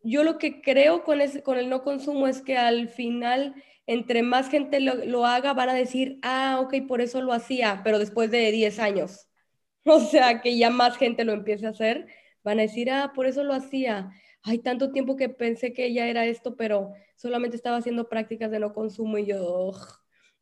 [0.02, 3.54] yo lo que creo con, ese, con el no consumo es que al final,
[3.86, 7.98] entre más gente lo, haga, van a decir, ah, ok, por eso lo hacía, pero
[7.98, 9.28] después de 10 años.
[9.86, 12.06] O sea, que ya más gente lo empiece a hacer,
[12.42, 14.10] van a decir, ah, por eso lo hacía.
[14.42, 18.60] Hay tanto tiempo que pensé que ya era esto, pero solamente estaba haciendo prácticas de
[18.60, 19.72] no consumo y yo,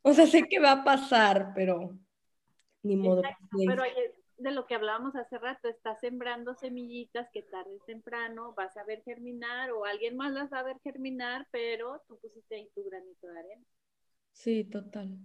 [0.03, 1.99] o sea, sé que va a pasar, pero
[2.85, 3.23] ni modo.
[3.67, 3.83] pero
[4.43, 8.85] de lo que hablábamos hace rato, estás sembrando semillitas que tarde o temprano vas a
[8.85, 12.85] ver germinar o alguien más las va a ver germinar, pero tú pusiste ahí tu
[12.85, 13.65] granito de arena.
[14.33, 15.19] Sí, total.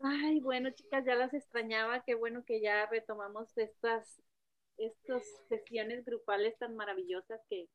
[0.00, 2.02] Ay, bueno, chicas, ya las extrañaba.
[2.04, 4.22] Qué bueno que ya retomamos estas,
[4.76, 7.68] estas sesiones grupales tan maravillosas que,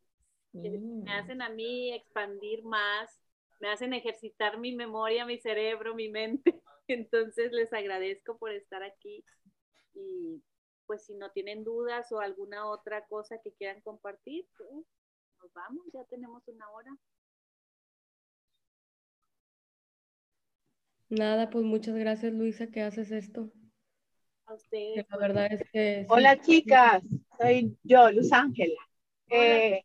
[0.53, 1.07] me mm.
[1.07, 3.19] hacen a mí expandir más,
[3.59, 6.60] me hacen ejercitar mi memoria, mi cerebro, mi mente.
[6.93, 9.23] Entonces les agradezco por estar aquí
[9.93, 10.41] y
[10.85, 14.69] pues si no tienen dudas o alguna otra cosa que quieran compartir, pues,
[15.41, 16.97] nos vamos, ya tenemos una hora.
[21.07, 23.51] Nada, pues muchas gracias Luisa que haces esto.
[24.45, 25.05] A ustedes.
[25.09, 26.05] La verdad es que...
[26.09, 27.03] Hola chicas,
[27.39, 28.81] soy yo, Luz Ángela.
[29.29, 29.83] Eh,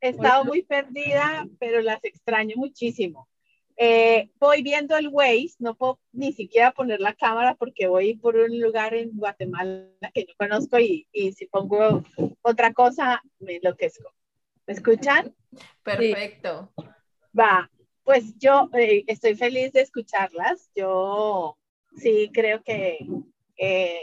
[0.00, 3.28] he estado muy perdida, pero las extraño muchísimo.
[3.76, 8.36] Eh, voy viendo el Waze, no puedo ni siquiera poner la cámara porque voy por
[8.36, 12.02] un lugar en Guatemala que no conozco y, y si pongo
[12.42, 14.12] otra cosa me enloquezco.
[14.66, 15.34] ¿Me escuchan?
[15.82, 16.72] Perfecto.
[17.38, 17.70] Va,
[18.04, 20.70] pues yo eh, estoy feliz de escucharlas.
[20.74, 21.58] Yo
[21.96, 22.98] sí creo que
[23.56, 24.00] eh,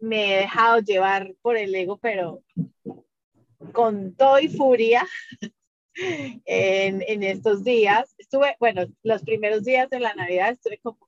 [0.00, 2.42] me he dejado llevar por el ego, pero
[3.72, 5.06] con todo y furia
[6.44, 8.14] en, en, estos días.
[8.18, 10.98] Estuve, bueno, los primeros días de la Navidad estuve como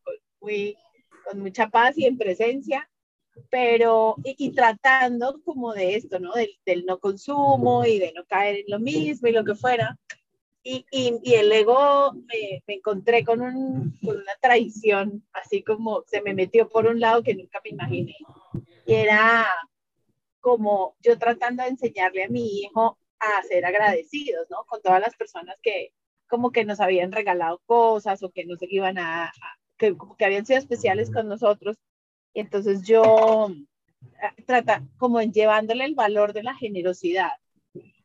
[0.41, 0.77] muy,
[1.25, 2.89] con mucha paz y en presencia,
[3.51, 6.33] pero y, tratando como de esto, ¿no?
[6.33, 9.99] Del, del, no consumo y de no caer en lo mismo y lo que fuera.
[10.63, 16.03] Y, y, y el ego me, me encontré con, un, con una traición, así como
[16.07, 18.17] se me metió por un lado que nunca me imaginé.
[18.87, 19.47] Y era
[20.41, 24.65] como yo tratando de enseñarle a mi hijo a ser agradecidos, ¿no?
[24.67, 25.93] Con todas las personas que
[26.29, 29.33] como que nos habían regalado cosas o que nos iban a,
[29.79, 31.77] que, que habían sido especiales con nosotros.
[32.35, 33.49] Y entonces yo
[34.23, 37.33] ah, trata como en llevándole el valor de la generosidad.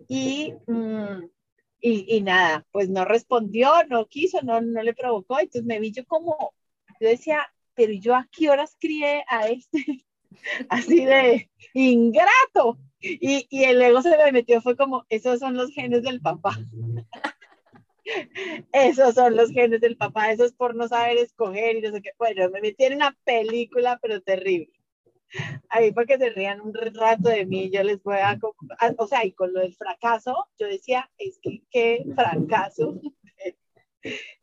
[0.08, 1.26] Y, mm,
[1.82, 5.40] y, y, nada, pues no respondió, no quiso, no, no le provocó.
[5.40, 6.54] Entonces me vi yo como,
[7.00, 7.46] yo decía,
[7.76, 10.06] pero yo a qué horas crié a este
[10.70, 12.80] así de ingrato.
[13.06, 16.58] Y, y el ego se me metió, fue como, esos son los genes del papá.
[18.72, 22.02] esos son los genes del papá, eso es por no saber escoger y no sé
[22.02, 22.12] qué.
[22.18, 24.72] Bueno, me metí en una película, pero terrible.
[25.70, 28.40] Ahí para que se rían un rato de mí, yo les voy a,
[28.98, 33.02] o sea, y con lo del fracaso, yo decía, es que qué fracaso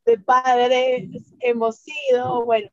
[0.04, 1.08] de padres
[1.40, 2.68] hemos sido, bueno,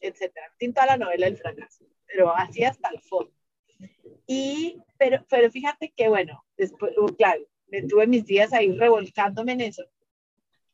[0.00, 0.52] etcétera.
[0.58, 3.32] Tinta la novela del fracaso, pero así hasta el fondo.
[4.32, 9.52] Y, pero, pero fíjate que, bueno, después, uh, claro, me tuve mis días ahí revolcándome
[9.52, 9.84] en eso.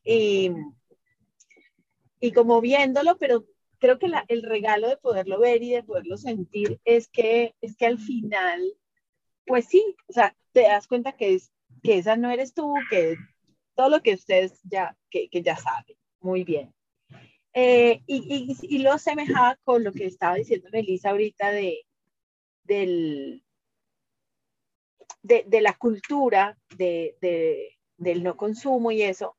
[0.01, 0.51] Y,
[2.21, 3.45] y como viéndolo, pero
[3.79, 7.75] creo que la, el regalo de poderlo ver y de poderlo sentir es que, es
[7.75, 8.61] que al final,
[9.45, 11.51] pues sí, o sea, te das cuenta que, es,
[11.83, 13.17] que esa no eres tú, que
[13.75, 16.73] todo lo que ustedes ya, que, que ya saben muy bien.
[17.53, 21.85] Eh, y, y, y, lo asemejaba con lo que estaba diciendo Melissa ahorita de,
[22.63, 23.43] del,
[25.21, 29.35] de, de la cultura de, de, del no consumo y eso.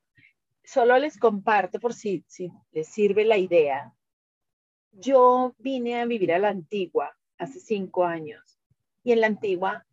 [0.62, 3.94] Solo les comparto por si, si les sirve la idea
[4.92, 8.58] yo vine a vivir a la antigua hace cinco años
[9.02, 9.86] y en la antigua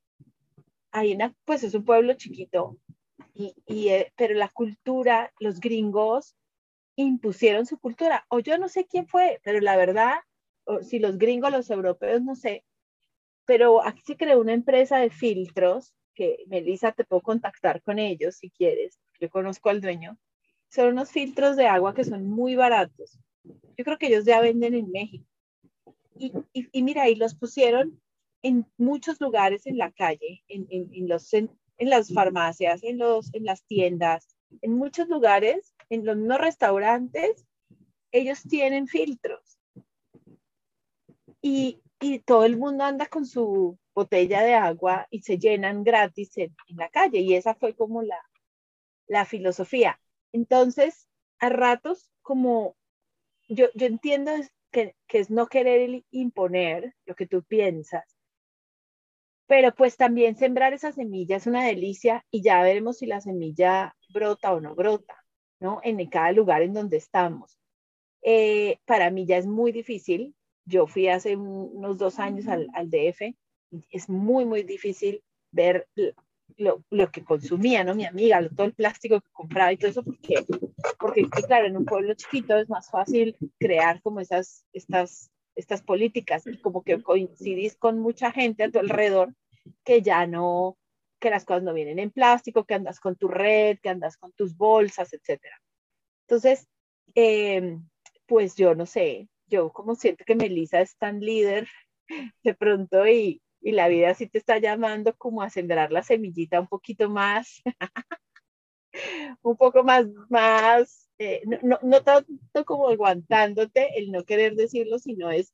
[0.92, 2.78] hay una, pues es un pueblo chiquito,
[3.34, 6.36] y, y, eh, pero la cultura, los gringos
[6.96, 10.16] impusieron su cultura, o yo no sé quién fue, pero la verdad,
[10.82, 12.66] si los gringos, los europeos, no sé,
[13.48, 18.36] pero aquí se creó una empresa de filtros, que Melissa te puedo contactar con ellos
[18.36, 20.20] si quieres, yo conozco al dueño,
[20.70, 23.18] son unos filtros de agua que son muy baratos,
[23.78, 25.26] yo creo que ellos ya venden en México.
[26.20, 28.02] Y, y, y mira, y los pusieron
[28.42, 33.34] en muchos lugares en la calle, en, en, en los, en, las farmacias, en, los,
[33.34, 37.46] en las tiendas, en muchos lugares, en los no restaurantes,
[38.12, 39.60] ellos tienen filtros.
[41.42, 46.38] Y, y todo el mundo anda con su botella de agua y se llenan gratis
[46.38, 47.20] en, la calle.
[47.20, 48.20] Y esa fue como la,
[49.08, 50.00] la filosofía.
[50.32, 51.08] Entonces,
[51.40, 52.76] a ratos, como
[53.50, 54.32] yo, yo entiendo
[54.72, 58.18] que, que, es no querer imponer lo que tú piensas,
[59.48, 63.96] pero pues también sembrar esa semilla es una delicia y ya veremos si la semilla
[64.10, 65.16] brota o no brota,
[65.60, 65.80] ¿no?
[65.84, 67.58] En cada lugar en donde estamos.
[68.22, 70.36] Eh, para mí ya es muy difícil.
[70.68, 73.34] Yo fui hace unos dos años al, al DF.
[73.90, 75.88] Es muy, muy difícil ver
[76.58, 77.96] lo, lo, que consumía, ¿no?
[77.96, 80.46] Mi amiga, todo el plástico que compraba y todo eso, porque,
[81.00, 86.46] porque claro, en un pueblo chiquito es más fácil crear como esas, estas, estas políticas
[86.48, 89.34] y como que coincidís con mucha gente a tu alrededor
[89.84, 90.78] que ya no,
[91.20, 94.32] que las cosas no vienen en plástico, que andas con tu red, que andas con
[94.34, 95.56] tus bolsas, etcétera.
[96.28, 96.68] Entonces,
[97.16, 97.80] eh,
[98.26, 101.68] pues yo no sé, yo como siento que Melissa es tan líder
[102.44, 106.60] de pronto y, y la vida sí te está llamando como a sembrar la semillita
[106.60, 107.62] un poquito más,
[109.42, 115.00] un poco más, más, eh, no, no, no, tanto como aguantándote el no querer decirlo,
[115.00, 115.54] sino es,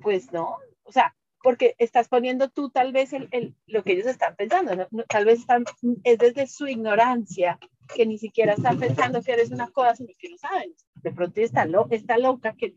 [0.00, 4.06] pues no, o sea, porque estás poniendo tú tal vez el, el, lo que ellos
[4.06, 5.04] están pensando, ¿no?
[5.08, 5.64] tal vez están,
[6.02, 7.58] es desde su ignorancia
[7.94, 10.74] que ni siquiera están pensando que eres una cosa, sino que no saben.
[10.96, 12.74] De pronto está, lo, está loca que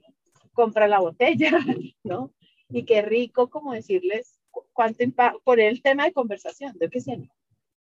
[0.54, 1.52] compra la botella,
[2.04, 2.34] ¿no?
[2.70, 4.40] Y qué rico como decirles,
[4.74, 7.00] cuánto impacta, por el tema de conversación, de que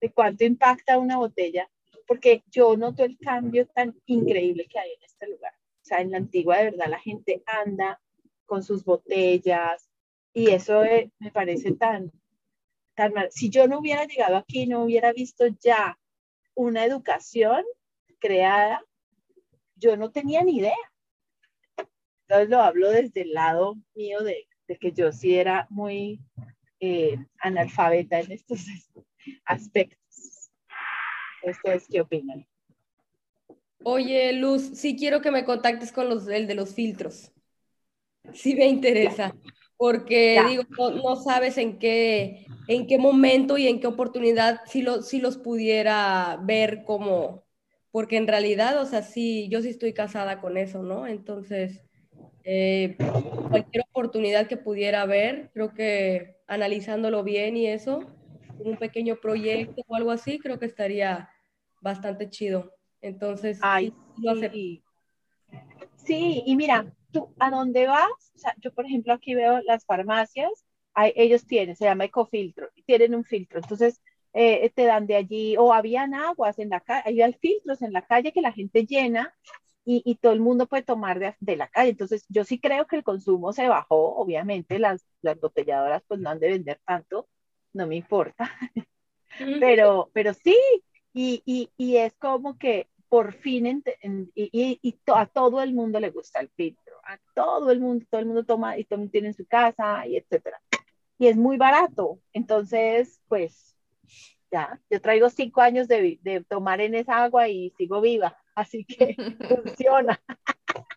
[0.01, 1.69] de cuánto impacta una botella,
[2.07, 5.53] porque yo noto el cambio tan increíble que hay en este lugar.
[5.53, 8.01] O sea, en la antigua de verdad la gente anda
[8.45, 9.89] con sus botellas
[10.33, 12.11] y eso eh, me parece tan,
[12.93, 13.29] tan mal.
[13.31, 15.97] Si yo no hubiera llegado aquí, no hubiera visto ya
[16.53, 17.63] una educación
[18.19, 18.83] creada,
[19.75, 20.75] yo no tenía ni idea.
[22.27, 26.19] Entonces lo hablo desde el lado mío de, de que yo sí era muy
[26.79, 28.65] eh, analfabeta en estos
[29.45, 30.51] aspectos.
[31.43, 32.45] ¿Ustedes qué opinan?
[33.83, 37.31] Oye, Luz, sí quiero que me contactes con los, el de los filtros.
[38.33, 39.35] Sí me interesa,
[39.77, 40.47] porque ya.
[40.47, 45.03] digo, no, no, sabes en qué, en qué momento y en qué oportunidad si, lo,
[45.03, 47.45] si los pudiera ver como,
[47.91, 51.05] porque en realidad, o sea, sí, yo sí estoy casada con eso, ¿no?
[51.05, 51.84] Entonces,
[52.47, 52.95] eh,
[53.49, 58.05] cualquier oportunidad que pudiera haber, creo que analizándolo bien y eso,
[58.59, 61.29] un pequeño proyecto o algo así, creo que estaría
[61.81, 62.71] bastante chido.
[63.01, 64.83] Entonces, Ay, sí, sí.
[65.95, 69.83] sí, y mira, tú a dónde vas, o sea, yo por ejemplo aquí veo las
[69.83, 74.01] farmacias, hay, ellos tienen, se llama ecofiltro, tienen un filtro, entonces
[74.33, 78.03] eh, te dan de allí, o habían aguas en la calle, había filtros en la
[78.03, 79.33] calle que la gente llena
[79.85, 81.91] y, y, todo el mundo puede tomar de, de, la calle.
[81.91, 86.31] Entonces, yo sí creo que el consumo se bajó, obviamente las, las botelladoras pues no
[86.31, 87.29] han de vender tanto,
[87.73, 88.51] no me importa,
[89.59, 90.57] pero, pero sí,
[91.13, 95.61] y, y, y, es como que por fin, en, en, y, y to, a todo
[95.61, 98.83] el mundo le gusta el filtro, a todo el mundo, todo el mundo toma y
[98.83, 100.61] todo el mundo tiene en su casa, y etcétera.
[101.17, 103.74] Y es muy barato, entonces, pues,
[104.51, 108.85] ya, yo traigo cinco años de, de tomar en esa agua y sigo viva así
[108.85, 109.15] que
[109.49, 110.21] funciona.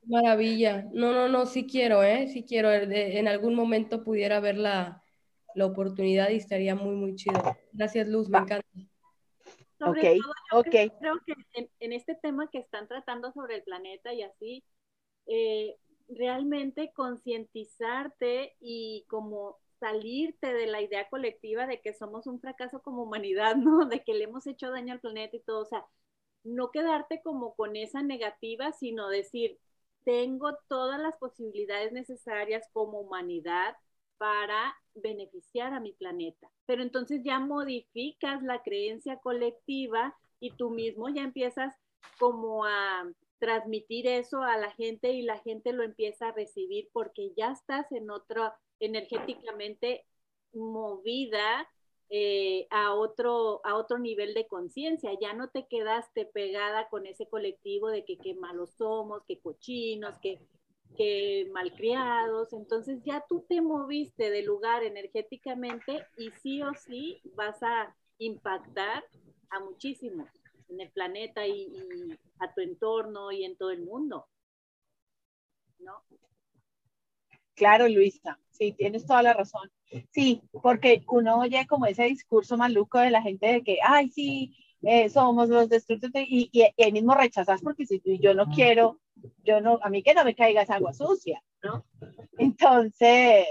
[0.05, 0.87] Maravilla.
[0.93, 2.29] No, no, no, sí quiero, ¿eh?
[2.29, 2.73] Sí quiero.
[2.73, 5.03] En algún momento pudiera ver la,
[5.55, 7.57] la oportunidad y estaría muy, muy chido.
[7.73, 8.67] Gracias, Luz, me encanta.
[9.79, 10.93] Sobre ok, todo, ok.
[10.99, 14.65] creo que en, en, este tema que están tratando sobre el planeta y así,
[15.27, 15.77] eh,
[16.09, 23.03] realmente concientizarte y como salirte de la idea colectiva de que somos un fracaso como
[23.03, 23.87] humanidad, ¿no?
[23.87, 25.85] De que le hemos hecho daño al planeta y todo, o sea,
[26.45, 29.59] no quedarte como con esa negativa, sino decir,
[30.05, 33.77] tengo todas las posibilidades necesarias como humanidad
[34.17, 36.51] para beneficiar a mi planeta.
[36.67, 41.75] Pero entonces ya modificas la creencia colectiva y tú mismo ya empiezas
[42.19, 43.05] como a
[43.39, 47.91] transmitir eso a la gente y la gente lo empieza a recibir porque ya estás
[47.93, 50.05] en otro, energéticamente
[50.53, 51.69] movida
[52.11, 55.11] eh, a, otro, a otro nivel de conciencia.
[55.21, 60.19] Ya no te quedaste pegada con ese colectivo de que qué malos somos, que cochinos,
[60.19, 60.41] que,
[60.97, 62.53] que malcriados.
[62.53, 69.05] Entonces ya tú te moviste de lugar energéticamente y sí o sí vas a impactar
[69.51, 70.29] a muchísimos
[70.69, 74.27] en el planeta y, y a tu entorno y en todo el mundo.
[75.79, 76.03] ¿No?
[77.55, 79.71] Claro, Luisa, sí, tienes toda la razón.
[80.13, 84.57] Sí, porque uno oye como ese discurso maluco de la gente de que, ay, sí,
[84.83, 89.01] eh, somos los destructores y, y, y, ahí mismo rechazas porque si yo no quiero,
[89.43, 91.85] yo no, a mí que no me caiga esa agua sucia, ¿no?
[92.39, 93.47] Entonces,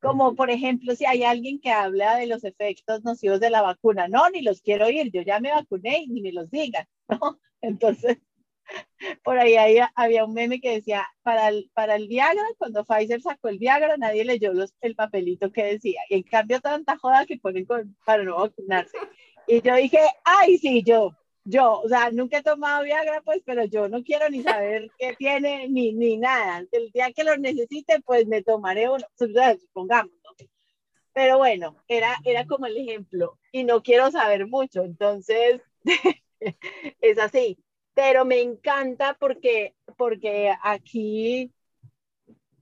[0.00, 4.08] como por ejemplo, si hay alguien que habla de los efectos nocivos de la vacuna,
[4.08, 7.40] no, ni los quiero oír, yo ya me vacuné y ni me los digan, ¿no?
[7.60, 8.18] Entonces,
[9.22, 13.20] por ahí había, había, un meme que decía, para el, para el Viagra, cuando Pfizer
[13.20, 16.00] sacó el Viagra, nadie leyó los, el papelito que decía.
[16.08, 18.98] Y en cambio, tanta joda que ponen con, para no vacunarse.
[19.46, 21.16] Y yo dije, ay, sí, yo,
[21.48, 25.14] yo, o sea, nunca he tomado Viagra, pues, pero yo no quiero ni saber qué
[25.16, 26.64] tiene, ni, ni nada.
[26.72, 30.12] El día que lo necesite, pues me tomaré uno, supongamos.
[31.12, 33.38] Pero bueno, era, era como el ejemplo.
[33.52, 35.60] Y no quiero saber mucho, entonces,
[37.00, 37.58] es así
[37.98, 41.52] pero me encanta porque, porque aquí,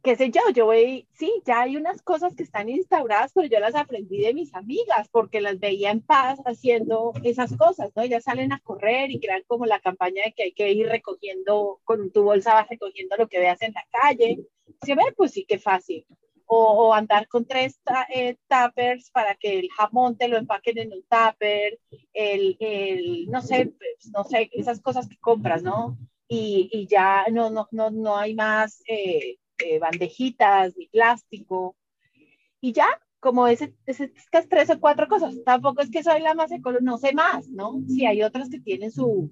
[0.07, 3.59] qué sé yo, yo voy, sí, ya hay unas cosas que están instauradas, pero yo
[3.59, 8.03] las aprendí de mis amigas porque las veía en paz haciendo esas cosas, ¿no?
[8.03, 11.81] Ellas salen a correr y crean como la campaña de que hay que ir recogiendo,
[11.83, 14.47] con tu bolsa vas recogiendo lo que veas en la calle.
[14.85, 15.03] ¿Sí ve?
[15.17, 16.07] Pues sí, qué fácil.
[16.45, 17.81] O, o, andar con tres
[18.15, 21.81] eh, tuppers para que el jamón te lo empaquen en un tupper,
[22.13, 25.99] el, el, no sé, pues, no sé, esas cosas que compras, ¿no?
[26.29, 31.77] Y, y ya no, no, no, no hay más eh, eh, bandejitas ni plástico.
[32.61, 32.87] Y ya,
[33.21, 36.85] como ese, ese, estas tres o cuatro cosas, tampoco es que soy la más ecológica,
[36.85, 37.81] no sé más, ¿no?
[37.89, 39.31] Si hay otras que tienen su,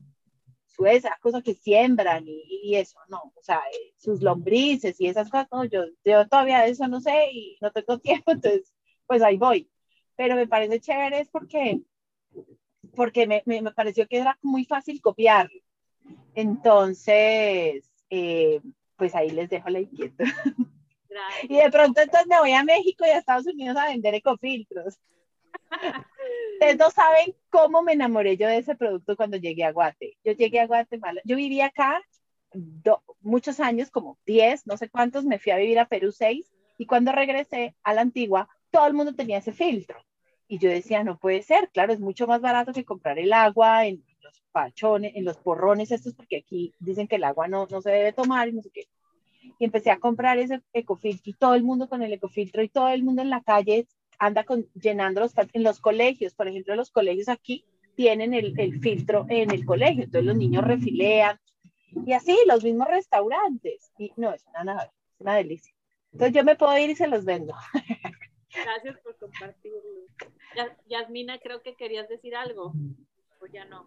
[0.66, 3.60] su esa cosa que siembran y, y, eso, no, o sea,
[3.96, 7.98] sus lombrices y esas cosas, no, yo, yo todavía eso no sé y no tengo
[8.00, 8.72] tiempo, entonces,
[9.06, 9.70] pues ahí voy.
[10.16, 11.82] Pero me parece chévere es porque,
[12.94, 15.50] porque me, me, me pareció que era muy fácil copiar.
[16.34, 18.60] Entonces, eh,
[19.04, 20.24] pues ahí les dejo la inquietud.
[21.10, 21.44] Gracias.
[21.50, 24.98] Y de pronto entonces me voy a México y a Estados Unidos a vender ecofiltros.
[26.54, 30.16] Ustedes no saben cómo me enamoré yo de ese producto cuando llegué a Guate.
[30.24, 32.02] Yo llegué a Guatemala, yo vivía acá
[32.54, 36.50] do, muchos años, como 10, no sé cuántos, me fui a vivir a Perú 6
[36.78, 39.98] y cuando regresé a la antigua, todo el mundo tenía ese filtro.
[40.48, 43.86] Y yo decía, no puede ser, claro, es mucho más barato que comprar el agua
[43.86, 47.82] en los pachones, en los porrones estos, porque aquí dicen que el agua no, no
[47.82, 48.86] se debe tomar y no sé qué.
[49.58, 52.88] Y empecé a comprar ese ecofiltro y todo el mundo con el ecofiltro y todo
[52.88, 53.86] el mundo en la calle
[54.18, 57.64] anda con, llenando los, en los colegios, por ejemplo, los colegios aquí
[57.96, 61.38] tienen el, el, filtro en el colegio, entonces los niños refilean
[62.06, 63.92] y así los mismos restaurantes.
[63.98, 65.72] Y no, es una, es una delicia.
[66.12, 67.54] Entonces yo me puedo ir y se los vendo.
[68.64, 69.80] Gracias por compartirlo.
[70.88, 72.72] Yasmina, creo que querías decir algo,
[73.40, 73.86] o ya no.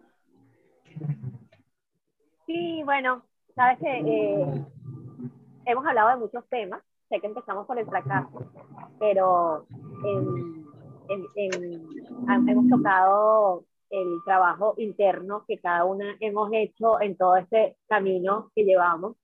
[2.46, 4.64] Sí, bueno, sabes que eh,
[5.68, 8.50] hemos hablado de muchos temas, sé que empezamos por el fracaso,
[8.98, 9.66] pero
[10.04, 10.66] en,
[11.08, 17.76] en, en, hemos tocado el trabajo interno que cada una hemos hecho en todo este
[17.86, 19.16] camino que llevamos.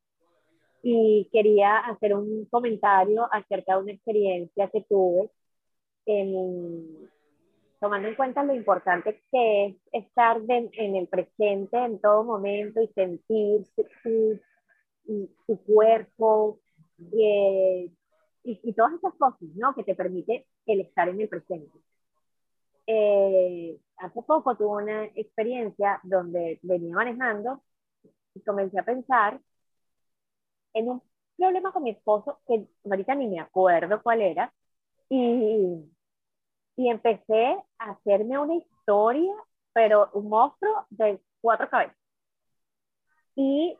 [0.87, 5.31] Y quería hacer un comentario acerca de una experiencia que tuve,
[6.05, 7.09] en,
[7.81, 12.83] tomando en cuenta lo importante que es estar de, en el presente en todo momento
[12.83, 13.63] y sentir
[15.05, 16.61] tu cuerpo,
[17.13, 17.91] eh,
[18.45, 19.75] y, y, todas esas cosas, ¿no?
[19.75, 21.79] Que te permite el estar en el presente.
[22.87, 27.63] Eh, hace poco tuve una experiencia donde venía manejando
[28.35, 29.41] y comencé a pensar
[30.75, 31.03] en un
[31.37, 34.53] problema con mi esposo que ahorita ni me acuerdo cuál era
[35.09, 35.91] y,
[36.77, 39.35] y empecé a hacerme una historia
[39.75, 41.97] pero un monstruo de cuatro cabezas.
[43.37, 43.77] Y,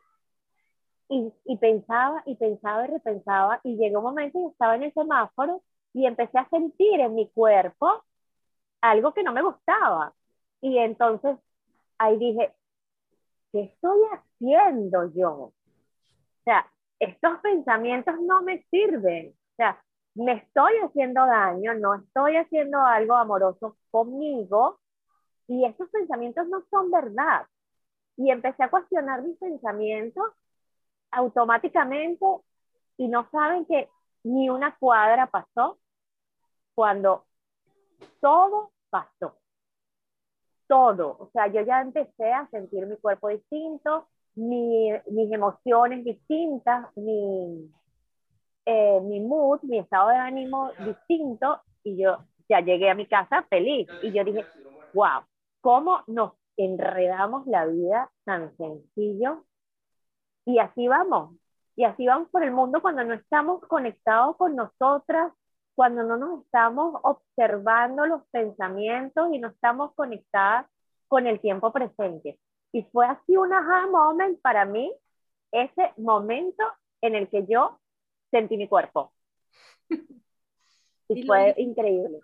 [1.09, 5.61] y, pensaba y pensaba y repensaba y llegó un momento y estaba en el semáforo
[5.93, 8.03] y empecé a sentir en mi cuerpo
[8.81, 10.13] algo que no me gustaba.
[10.61, 11.37] Y entonces
[11.97, 12.53] ahí dije,
[13.51, 15.31] ¿qué estoy haciendo yo?
[15.31, 15.53] O
[16.43, 19.29] sea, estos pensamientos no me sirven.
[19.29, 19.81] O sea,
[20.15, 24.79] me estoy haciendo daño, no estoy haciendo algo amoroso conmigo
[25.47, 27.45] y estos pensamientos no son verdad.
[28.17, 30.25] Y empecé a cuestionar mis pensamientos
[31.11, 32.25] automáticamente
[32.97, 33.89] y no saben que
[34.23, 35.77] ni una cuadra pasó
[36.73, 37.25] cuando
[38.19, 39.37] todo pasó.
[40.67, 41.17] Todo.
[41.19, 47.71] O sea, yo ya empecé a sentir mi cuerpo distinto, mi, mis emociones distintas, mi,
[48.65, 52.17] eh, mi mood, mi estado de ánimo distinto y yo
[52.49, 54.43] ya llegué a mi casa feliz y yo dije,
[54.93, 55.21] wow,
[55.61, 59.43] ¿cómo nos enredamos la vida tan sencillo?
[60.45, 61.35] Y así vamos,
[61.75, 65.33] y así vamos por el mundo cuando no estamos conectados con nosotras,
[65.75, 70.67] cuando no nos estamos observando los pensamientos y no estamos conectadas
[71.07, 72.39] con el tiempo presente.
[72.71, 74.93] Y fue así un aha moment para mí,
[75.51, 76.63] ese momento
[77.01, 77.79] en el que yo
[78.31, 79.13] sentí mi cuerpo.
[81.07, 82.19] Y, fue increíble.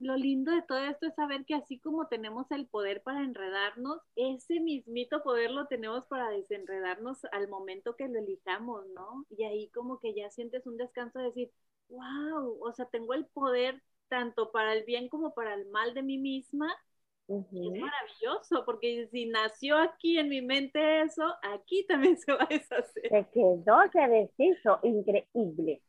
[0.00, 4.00] Lo lindo de todo esto es saber que así como tenemos el poder para enredarnos,
[4.16, 9.26] ese mismito poder lo tenemos para desenredarnos al momento que lo elijamos, ¿no?
[9.28, 11.50] Y ahí como que ya sientes un descanso de decir,
[11.90, 16.02] wow, o sea, tengo el poder tanto para el bien como para el mal de
[16.02, 16.74] mí misma.
[17.28, 22.46] Es maravilloso, porque si nació aquí en mi mente eso, aquí también se va a
[22.46, 23.08] deshacer.
[23.08, 25.82] Se quedó, se deshizo, increíble,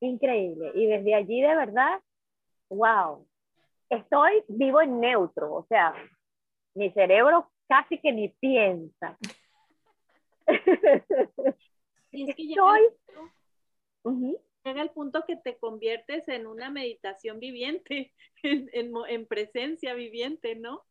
[0.00, 0.70] increíble.
[0.74, 2.00] Y desde allí de verdad,
[2.68, 3.26] wow,
[3.94, 5.94] estoy vivo en neutro, o sea,
[6.74, 9.18] mi cerebro casi que ni piensa.
[12.10, 12.80] Y es que estoy...
[14.64, 20.82] Llega el punto que te conviertes en una meditación viviente, en, en, presencia viviente, ¿no?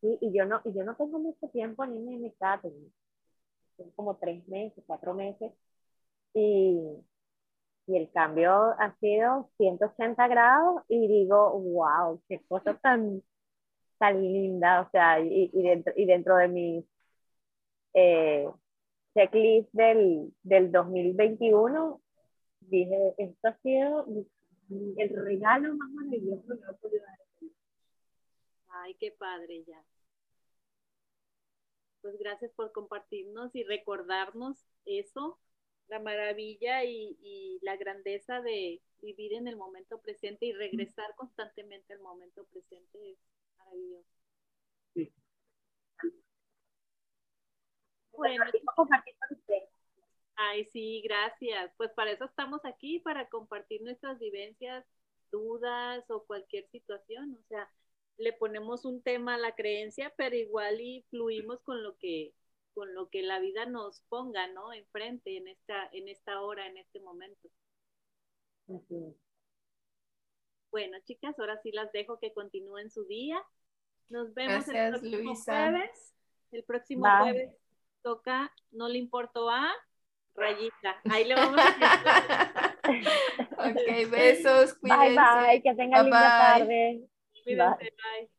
[0.00, 2.68] Sí, y yo no, y yo no tengo mucho tiempo ni en mi casa,
[3.76, 5.52] tengo como tres meses, cuatro meses,
[6.34, 6.76] y,
[7.88, 13.22] y el cambio ha sido 180 grados y digo, wow, qué cosa tan,
[13.98, 16.86] tan linda, o sea, y, y, dentro, y dentro de mi
[17.94, 18.46] eh,
[19.14, 22.00] checklist del, del 2021
[22.60, 24.06] dije, esto ha sido
[24.98, 27.18] el regalo más maravilloso que he podido dar.
[28.68, 29.82] Ay, qué padre ya.
[32.02, 35.38] Pues gracias por compartirnos y recordarnos eso,
[35.88, 41.92] la maravilla y, y, la grandeza de vivir en el momento presente y regresar constantemente
[41.92, 43.18] al momento presente es
[43.58, 44.08] maravilloso.
[44.94, 45.12] Sí.
[48.12, 49.70] Bueno, compartir con ustedes.
[50.36, 51.72] Ay, sí, gracias.
[51.76, 54.84] Pues para eso estamos aquí, para compartir nuestras vivencias,
[55.30, 57.36] dudas o cualquier situación.
[57.40, 57.70] O sea,
[58.18, 62.34] le ponemos un tema a la creencia, pero igual y fluimos con lo que
[62.78, 64.72] con lo que la vida nos ponga, ¿no?
[64.72, 67.48] Enfrente en esta en esta hora, en este momento.
[70.70, 73.42] Bueno, chicas, ahora sí las dejo que continúen su día.
[74.10, 76.14] Nos vemos el próximo jueves.
[76.52, 77.52] El próximo jueves
[78.02, 79.72] toca No le importó a
[80.36, 81.00] rayita.
[81.10, 82.76] Ahí le vamos a
[83.58, 85.16] Ok, besos, cuídense.
[85.16, 87.08] Bye, bye, que tengan linda tarde.
[87.42, 88.30] Cuídense, bye.